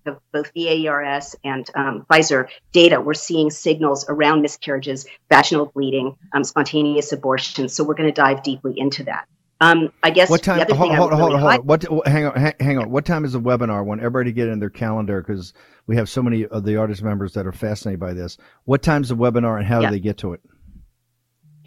[0.06, 6.44] of both VAERS and um, Pfizer data, we're seeing signals around miscarriages, vaginal bleeding, um,
[6.44, 7.68] spontaneous abortion.
[7.68, 9.28] So we're going to dive deeply into that.
[9.60, 10.58] Um, I guess what time?
[10.58, 11.66] The other hold, thing hold, hold, really hold.
[11.66, 12.08] What?
[12.08, 12.36] Hang on.
[12.36, 12.92] Hang, hang on.
[12.92, 13.80] What time is the webinar?
[13.80, 15.54] I want everybody to get in their calendar because
[15.88, 18.38] we have so many of the artist members that are fascinated by this.
[18.66, 19.90] What time's the webinar and how Yeah.
[19.90, 20.42] do they get to it?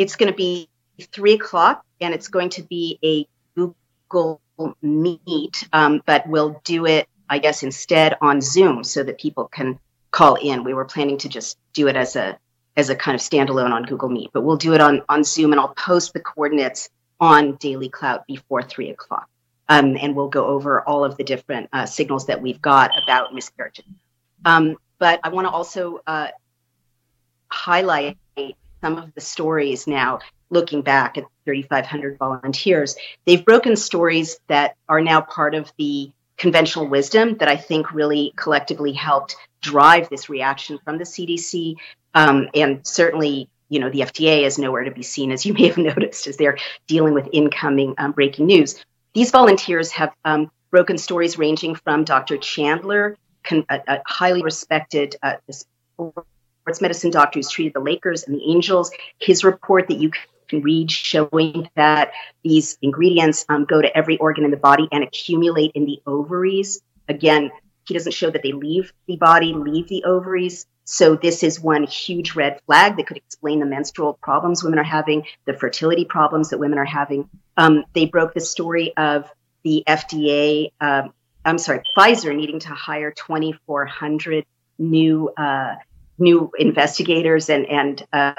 [0.00, 0.70] It's going to be
[1.12, 4.40] three o'clock, and it's going to be a Google
[4.80, 9.78] Meet, um, but we'll do it, I guess, instead on Zoom so that people can
[10.10, 10.64] call in.
[10.64, 12.38] We were planning to just do it as a
[12.78, 15.52] as a kind of standalone on Google Meet, but we'll do it on on Zoom,
[15.52, 16.88] and I'll post the coordinates
[17.20, 19.28] on DailyClout before three o'clock,
[19.68, 23.34] um, and we'll go over all of the different uh, signals that we've got about
[23.34, 23.84] miscarriages.
[24.46, 26.28] Um, but I want to also uh,
[27.48, 28.16] highlight
[28.80, 30.20] some of the stories now
[30.50, 32.96] looking back at 3500 volunteers.
[33.24, 36.10] They've broken stories that are now part of the
[36.40, 41.76] conventional wisdom that i think really collectively helped drive this reaction from the cdc
[42.14, 45.66] um, and certainly you know the fda is nowhere to be seen as you may
[45.66, 46.56] have noticed as they're
[46.86, 48.82] dealing with incoming um, breaking news.
[49.12, 55.16] These volunteers have um, broken stories ranging from dr chandler con- a, a highly respected
[55.22, 55.34] uh,
[56.70, 58.92] sports medicine doctor who's treated the Lakers and the Angels.
[59.18, 60.12] His report that you
[60.48, 62.12] can read showing that
[62.44, 66.80] these ingredients um, go to every organ in the body and accumulate in the ovaries.
[67.08, 67.50] Again,
[67.88, 70.66] he doesn't show that they leave the body, leave the ovaries.
[70.84, 74.84] So this is one huge red flag that could explain the menstrual problems women are
[74.84, 77.28] having, the fertility problems that women are having.
[77.56, 79.28] Um, they broke the story of
[79.64, 80.70] the FDA.
[80.80, 81.12] Um,
[81.44, 84.44] I'm sorry, Pfizer needing to hire 2,400
[84.78, 85.74] new uh,
[86.20, 88.34] new investigators and and uh,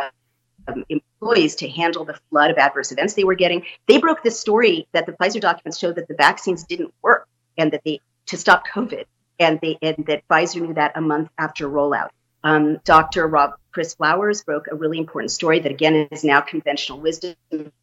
[0.67, 3.65] um, employees to handle the flood of adverse events they were getting.
[3.87, 7.27] They broke this story that the Pfizer documents showed that the vaccines didn't work
[7.57, 9.05] and that they to stop COVID,
[9.39, 12.09] and they and that Pfizer knew that a month after rollout.
[12.43, 13.27] Um, Dr.
[13.27, 17.35] Rob Chris Flowers broke a really important story that again is now conventional wisdom.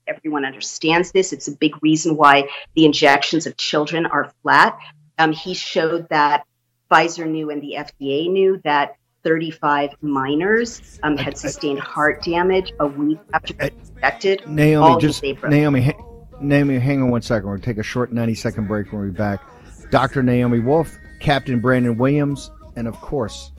[0.06, 1.32] Everyone understands this.
[1.32, 4.78] It's a big reason why the injections of children are flat.
[5.18, 6.44] Um, he showed that
[6.90, 12.86] Pfizer knew and the FDA knew that 35 minors um, had sustained heart damage a
[12.86, 14.48] week after they were infected.
[14.48, 15.22] Naomi, that just.
[15.44, 16.04] Naomi, ha-
[16.40, 17.48] Naomi, hang on one second.
[17.48, 19.42] We're gonna take a short ninety second break when we're back.
[19.90, 20.22] Dr.
[20.22, 23.52] Naomi Wolf, Captain Brandon Williams, and of course,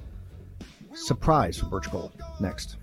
[0.93, 2.11] surprise for Birch Gold.
[2.39, 2.77] Next.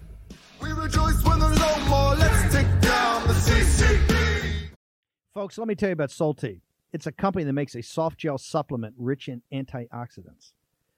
[5.34, 6.62] Folks, let me tell you about Salty.
[6.92, 10.52] It's a company that makes a soft gel supplement rich in antioxidants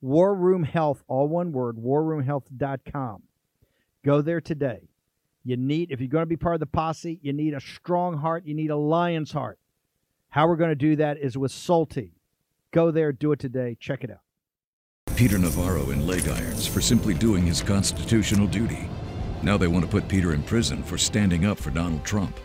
[0.00, 3.22] War Room Health, all one word, warroomhealth.com.
[4.04, 4.88] Go there today.
[5.44, 8.18] You need, if you're going to be part of the posse, you need a strong
[8.18, 8.46] heart.
[8.46, 9.58] You need a lion's heart.
[10.30, 12.12] How we're going to do that is with Salty.
[12.70, 13.76] Go there, do it today.
[13.80, 14.20] Check it out.
[15.16, 18.88] Peter Navarro in leg irons for simply doing his constitutional duty.
[19.42, 22.38] Now they want to put Peter in prison for standing up for Donald Trump.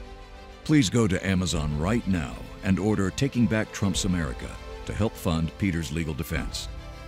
[0.64, 4.50] Please go to Amazon right now and order Taking Back Trump's America
[4.86, 6.68] to help fund Peter's legal defense.